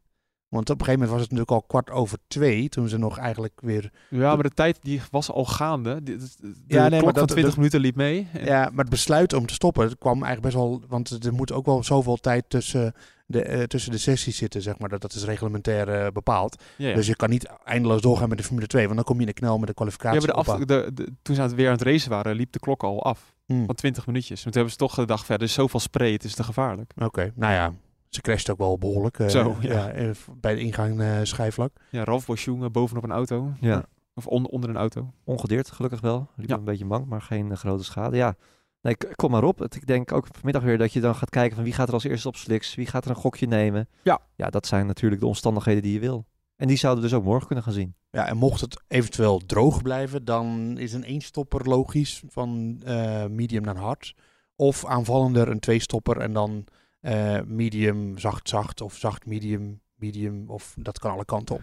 [0.52, 3.18] Want op een gegeven moment was het natuurlijk al kwart over twee, toen ze nog
[3.18, 3.92] eigenlijk weer...
[4.10, 6.04] Ja, maar de tijd die was al gaande.
[6.04, 8.28] De, de, de Ja, nee, maar klok van dat- 20 dat- minuten liep mee.
[8.44, 10.82] Ja, maar het besluit om te stoppen het kwam eigenlijk best wel...
[10.88, 12.94] Want er moet ook wel zoveel tijd tussen
[13.26, 14.90] de, eh, tussen de sessies zitten, zeg maar.
[14.90, 16.64] Dat, dat is reglementair eh, bepaald.
[16.78, 16.96] ja, ja.
[16.96, 19.28] Dus je kan niet eindeloos doorgaan met de Formule 2, want dan kom je in
[19.28, 20.20] de knel met de Ja, kwalificatie.
[20.20, 23.04] maar de af, de, toen ze weer aan het racen waren, liep de klok al
[23.04, 23.36] af.
[23.46, 23.66] Hmm.
[23.66, 24.38] Van 20 minuutjes.
[24.38, 26.92] En toen hebben ze toch gedacht, verder is zoveel spray, het is te gevaarlijk.
[26.98, 27.74] Oké, nou ja,
[28.12, 29.20] ze crasht ook wel behoorlijk.
[29.20, 29.90] eh, Zo, ja.
[29.90, 30.10] eh,
[30.42, 31.72] bij de ingang eh schijfvlak.
[31.90, 33.54] Ja, Ralf Boschung bovenop een auto.
[33.60, 33.86] Ja.
[34.14, 35.14] Of on- onder een auto.
[35.24, 36.28] Ongedeerd, gelukkig wel.
[36.36, 36.56] Liep Ja.
[36.56, 38.18] een beetje mank, maar geen grote schade.
[38.18, 38.36] Ja,
[38.82, 39.60] nee, kom maar op.
[39.60, 41.94] Het, ik denk ook vanmiddag weer dat je dan gaat kijken van wie gaat er
[41.94, 43.88] als eerste op slicks, wie gaat er een gokje nemen.
[44.04, 44.20] Ja.
[44.36, 46.26] Ja, dat zijn natuurlijk de omstandigheden die je wil.
[46.56, 47.96] En die zouden we dus ook morgen kunnen gaan zien.
[48.12, 53.64] Ja, en mocht het eventueel droog blijven, dan is een eenstopper logisch van eh, medium
[53.64, 54.16] naar hard.
[54.56, 56.66] Of aanvallender een tweestopper en dan
[57.02, 60.50] eh, medium, zacht, zacht of zacht, medium, medium.
[60.50, 61.62] Of dat kan alle kanten op.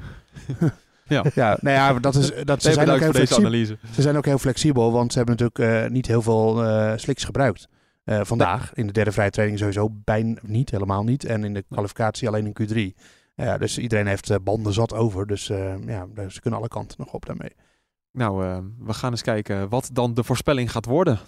[1.09, 1.25] Ja.
[1.35, 3.79] ja, nou ja, dat is, dat, ze, zijn ook heel flexibel, analyse.
[3.93, 7.25] ze zijn ook heel flexibel, want ze hebben natuurlijk eh, niet heel veel eh, slicks
[7.25, 7.69] gebruikt.
[8.09, 11.25] Eh, vandaag, in de derde vrije training sowieso bijna niet, helemaal niet.
[11.25, 13.01] En in de kwalificatie alleen in Q3.
[13.35, 15.27] Ja, dus iedereen heeft banden zat over.
[15.27, 17.53] Dus eh, ja, dus ze kunnen alle kanten nog op daarmee.
[18.13, 21.19] Nou, we gaan eens kijken wat dan de voorspelling gaat worden.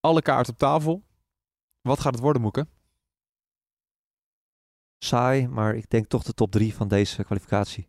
[0.00, 1.02] Alle kaarten op tafel.
[1.80, 2.66] Wat gaat het worden, Moeke?
[5.04, 7.88] Saai, maar ik denk toch de top drie van deze kwalificatie.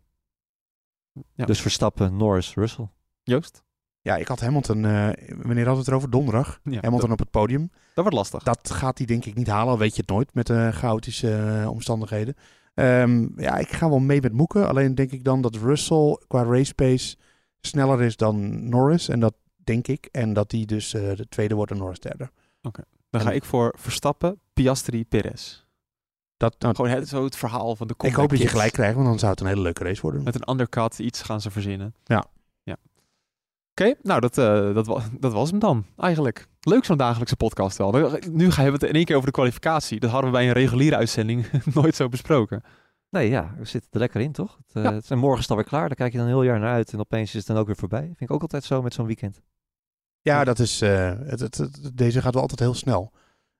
[1.34, 1.44] Ja.
[1.44, 2.88] Dus Verstappen, Norris, Russell.
[3.22, 3.64] Joost?
[4.00, 4.90] Ja, ik had Hamilton, eh
[5.28, 6.10] wanneer hadden we het erover?
[6.10, 6.60] Donderdag.
[6.64, 7.70] Ja, Hamilton dat, op het podium.
[7.70, 8.42] dat wordt lastig.
[8.42, 11.36] Dat gaat hij denk ik niet halen, al weet je het nooit met de chaotische
[11.36, 12.34] eh, omstandigheden.
[12.74, 14.68] Ehm, ja, ik ga wel mee met Moeken.
[14.68, 17.16] Alleen denk ik dan dat Russell qua race pace
[17.60, 19.08] sneller is dan Norris.
[19.08, 20.08] En dat denk ik.
[20.12, 22.30] En dat hij dus eh, de tweede wordt en Norris derde.
[23.10, 25.65] Dan ga ik voor Verstappen, Piastri, Perez.
[26.36, 28.94] Dat, nou, Gewoon het, zo het verhaal van de ik hoop dat je gelijk krijgt,
[28.94, 30.22] want dan zou het een hele leuke race worden.
[30.22, 31.94] Met een undercut, iets gaan ze verzinnen.
[32.04, 32.24] Ja.
[32.62, 32.76] ja.
[33.70, 36.48] Oké, nou dat, eh, dat, wa- dat was hem dan eigenlijk.
[36.60, 38.18] Leuk zo'n dagelijkse podcast wel.
[38.30, 40.00] Nu gaan we het in één keer over de kwalificatie.
[40.00, 42.62] Dat hadden we bij een reguliere uitzending nooit zo besproken.
[43.10, 44.56] Nee, ja, we zitten er lekker in, toch?
[44.66, 44.92] Het, eh, Ja.
[44.92, 45.86] het is- en morgen is het alweer klaar.
[45.86, 46.92] Daar kijk je dan een heel jaar naar uit.
[46.92, 48.02] En opeens is het dan ook weer voorbij.
[48.04, 49.40] Vind ik ook altijd zo met zo'n weekend.
[50.20, 53.12] Ja, dat is, eh, het, het, het- deze gaat wel altijd heel snel.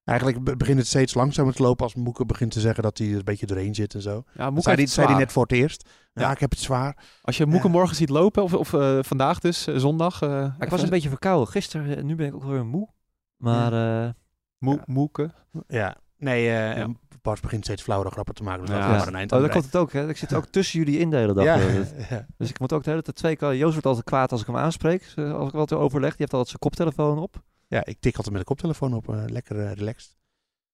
[0.07, 3.09] Eigenlijk be- begint het steeds langzamer te lopen als Moeke begint te zeggen dat hij
[3.11, 4.23] er een beetje doorheen zit en zo.
[4.35, 5.89] Ja, Moeke zei het zei net voor het eerst.
[6.13, 6.31] Ja, Ja.
[6.31, 6.97] ik heb het zwaar.
[7.23, 7.73] Als je Moeke Ja.
[7.73, 10.23] morgen ziet lopen, of, of eh, vandaag dus, eh, zondag.
[10.23, 11.49] eh, ik was een beetje verkouden.
[11.49, 12.89] Gisteren, eh, nu ben ik ook weer moe.
[13.37, 13.73] Maar
[14.05, 14.11] eh,
[14.59, 14.83] Moe- Ja.
[14.87, 15.31] Moeke.
[15.69, 16.75] Ja, nee, eh, Ja.
[16.75, 16.99] en
[17.43, 18.67] begint steeds flauwere grappen te maken.
[18.67, 18.89] Dus Ja.
[18.89, 19.93] maar een eind oh, dan komt het ook.
[19.93, 20.09] Hè.
[20.09, 21.45] Ik zit ook tussen jullie in de hele dag.
[21.45, 22.27] ja, eh, dat- ja.
[22.37, 23.57] Dus ik moet ook de hele tijd twee keer...
[23.57, 25.13] Joost wordt altijd kwaad als ik hem aanspreek.
[25.17, 26.09] eh, Als ik wat overleg.
[26.09, 27.43] Die heeft altijd zijn koptelefoon op.
[27.69, 29.09] Ja, ik tik altijd met de koptelefoon op.
[29.09, 30.15] eh, lekker eh, relaxed.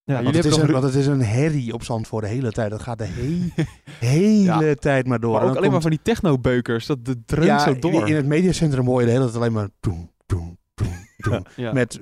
[0.04, 2.52] Ja, Want het, is een, want het is een herrie op zand voor de hele
[2.52, 2.70] tijd.
[2.70, 3.64] Dat gaat de he-
[4.08, 5.32] hele tijd maar door.
[5.32, 6.86] Maar ook alleen maar van die technobeukers.
[6.86, 8.08] Dat de dreunt ja, zo door.
[8.08, 9.68] In het mediacentrum hoor je de hele tijd alleen maar...
[11.72, 11.98] Met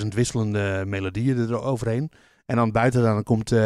[0.00, 2.10] 25.000 wisselende melodieën eroverheen.
[2.46, 3.60] En dan buiten dan komt eh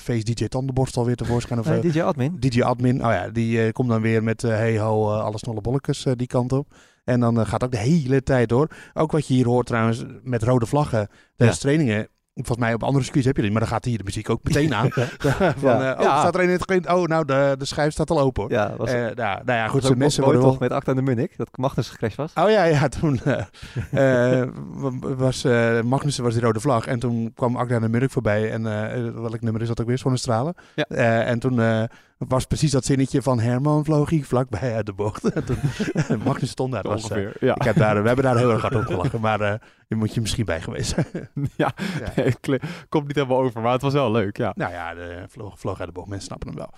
[0.00, 1.58] Face DJ Tandenborstel weer tevoorschijn.
[1.60, 2.36] Of, Nee, DJ Admin.
[2.38, 6.26] DJ Admin, oh ja, die komt dan weer met hey ho, alle snolle bolletjes die
[6.26, 6.74] kant op.
[7.04, 8.68] En dan eh, gaat ook de hele tijd door.
[8.94, 12.08] Ook wat je hier hoort trouwens met rode vlaggen tijdens trainingen.
[12.34, 14.42] Volgens mij op andere circuits heb je die, maar dan gaat hier de muziek ook
[14.42, 14.88] meteen aan.
[15.56, 16.18] Van, eh, oh, Ja.
[16.18, 16.88] staat er een in het grind?
[16.88, 18.52] Oh, nou, de, de schijf staat al open hoor.
[18.52, 21.36] Ja, was, Eh, nou, nou ja, goed, ook mensen worden toch met Acta de Munich.
[21.36, 22.32] Dat Magnus gecrashed was.
[22.44, 23.20] Oh ja, ja, toen
[25.16, 25.42] was
[25.84, 26.86] Magnussen was die rode vlag.
[26.86, 28.50] En toen kwam Agda de Murk voorbij.
[28.50, 28.62] En
[29.22, 29.98] welk nummer is dat ook weer?
[29.98, 30.54] Zonnestralen.
[30.74, 30.84] Ja.
[31.22, 31.88] En toen
[32.18, 35.22] was precies dat zinnetje van Herman vloog hier vlakbij uit de bocht.
[35.46, 35.58] Toen,
[36.24, 36.82] Magnus stond daar.
[36.82, 37.54] Was, eh, Ongeveer, ja.
[37.54, 39.54] ik heb daar, we hebben daar heel erg hard op gelachen, maar eh
[39.88, 41.28] je moet je misschien bij geweest zijn.
[41.56, 42.12] ja, Ja.
[42.16, 44.52] nee, komt niet helemaal over, maar het was wel leuk, ja.
[44.56, 46.08] nou ja, de vloog, vloog uit de bocht.
[46.08, 46.70] Mensen snappen hem wel.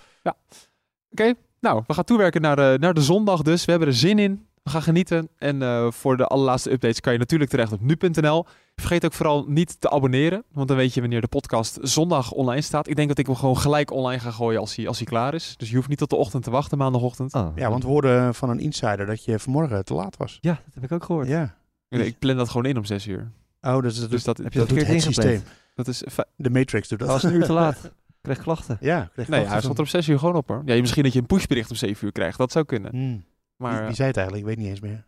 [1.10, 3.64] Oké, nou, we gaan toewerken naar de, naar de zondag dus.
[3.64, 4.46] We hebben er zin in.
[4.62, 5.28] We gaan genieten.
[5.38, 8.46] En eh, voor de allerlaatste updates kan je natuurlijk terecht op nu.nl.
[8.80, 12.60] Vergeet ook vooral niet te abonneren, want dan weet je wanneer de podcast zondag online
[12.60, 12.88] staat.
[12.88, 15.34] Ik denk dat ik hem gewoon gelijk online ga gooien als hij, als hij klaar
[15.34, 15.54] is.
[15.56, 17.32] Dus je hoeft niet tot de ochtend te wachten, maandagochtend.
[17.32, 20.38] Ah, Ja, want we hoorden van een insider dat je vanmorgen te laat was.
[20.40, 21.28] Ja, dat heb ik ook gehoord.
[21.28, 21.54] Ja.
[21.88, 23.30] Nee, Ik plan dat gewoon in om zes uur.
[23.60, 25.42] Oh, dus, dat, Dus dat, Heb je dat dat doet het systeem.
[25.74, 26.02] dat is...
[26.36, 27.08] De Matrix doet dat.
[27.08, 27.84] Dat was een uur te laat.
[28.26, 28.76] Ik kreeg klachten.
[28.80, 30.62] Ja, kreeg Nee, hij stond er op zes uur gewoon op hoor.
[30.64, 32.38] Ja, misschien dat je een pushbericht om zeven uur krijgt.
[32.38, 32.90] Dat zou kunnen.
[32.90, 33.24] Hmm.
[33.56, 34.48] Maar wie, wie zei het eigenlijk?
[34.48, 35.06] Ik weet niet eens meer.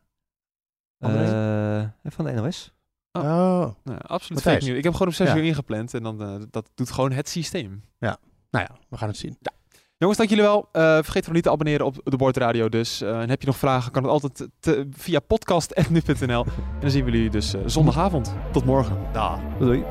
[0.99, 2.73] Eh, van de NOS.
[3.13, 3.23] Oh.
[3.23, 3.69] Oh.
[3.85, 4.77] nou, absoluut fake news.
[4.79, 5.37] Ik heb gewoon op zes Ja.
[5.37, 5.95] uur ingepland.
[5.95, 7.83] En dan, eh, dat doet gewoon het systeem.
[8.51, 9.39] Nou ja, we gaan het zien.
[9.97, 10.69] Jongens, dank jullie wel.
[10.73, 13.01] Eh, vergeet vooral niet te abonneren op de Bordradio dus.
[13.01, 16.45] Eh, en heb je nog vragen, kan het altijd te- via podcast.nu.nl.
[16.45, 18.35] En dan zien we jullie dus zondagavond.
[18.53, 18.99] Tot morgen.
[19.13, 19.41] Dag.
[19.59, 19.85] Doei.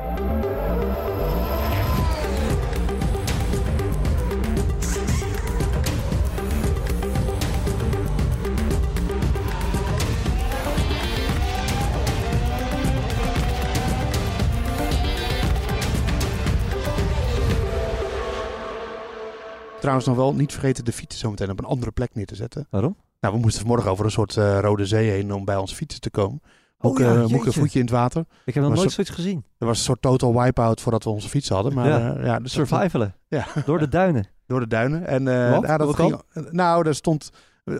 [19.88, 22.66] Trouwens nog wel niet vergeten de fietsen zometeen op een andere plek neer te zetten.
[22.70, 22.96] Waarom?
[23.20, 26.00] Nou, we moesten vanmorgen over een soort eh, rode zee heen om bij onze fietsen
[26.00, 26.40] te komen.
[26.78, 27.52] Oh Ook ja, eh, moeke jeetje.
[27.60, 28.24] voetje in het water.
[28.44, 29.44] Ik heb nog nooit zoiets gezien.
[29.58, 31.74] Er was een soort total wipe-out voordat we onze fietsen hadden.
[31.74, 31.98] Maar Ja.
[31.98, 33.14] ja, ja dus Survivalen.
[33.28, 33.46] Ja.
[33.64, 34.26] Door de duinen.
[34.46, 35.06] door de duinen.
[35.06, 35.66] En eh, Wat?
[35.66, 37.30] ja, dat ging, nou, daar stond,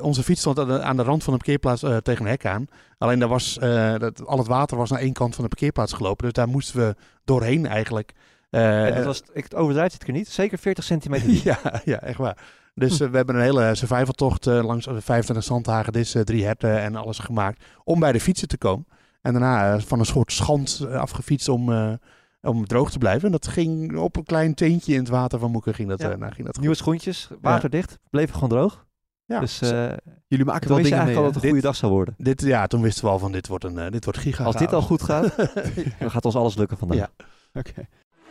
[0.01, 2.47] onze fiets stond aan de, aan de rand van de parkeerplaats eh, tegen een hek
[2.47, 2.67] aan.
[2.99, 5.93] Alleen daar was, eh, dat, al het water was naar één kant van de parkeerplaats
[5.93, 6.25] gelopen.
[6.25, 6.95] Dus daar moesten we
[7.25, 8.13] doorheen eigenlijk.
[8.51, 10.29] Eh, En dat was, ik het overdrijf het keer niet.
[10.29, 11.31] Zeker 40 centimeter.
[11.45, 12.39] ja, ja, echt waar.
[12.75, 16.81] Dus eh, we hebben een hele survivaltocht eh, langs de 25 zandhagen, dit drie herten
[16.81, 18.87] en alles gemaakt om bij de fietsen te komen.
[19.23, 21.93] En daarna eh, van een soort schand afgefietst om, eh,
[22.41, 23.25] om droog te blijven.
[23.25, 26.11] En dat ging op een klein teentje in het water van Moeken ging dat, Ja.
[26.11, 26.85] eh, nou, ging dat Nieuwe goed.
[26.85, 28.87] schoentjes, waterdicht, bleven gewoon droog.
[29.25, 29.41] Ja.
[29.41, 29.93] Dus eh
[30.27, 31.17] Jullie maken toen wel dingen eigenlijk mee.
[31.17, 32.15] al dat het een goede dag zou worden.
[32.19, 34.45] Dit, ja, toen wisten we al van dit wordt een dit wordt giga.
[34.45, 35.37] Als dit al goed gaat,
[35.99, 36.97] dan gaat ons alles lukken vandaag.
[36.99, 37.09] Ja.
[37.53, 37.73] Oké.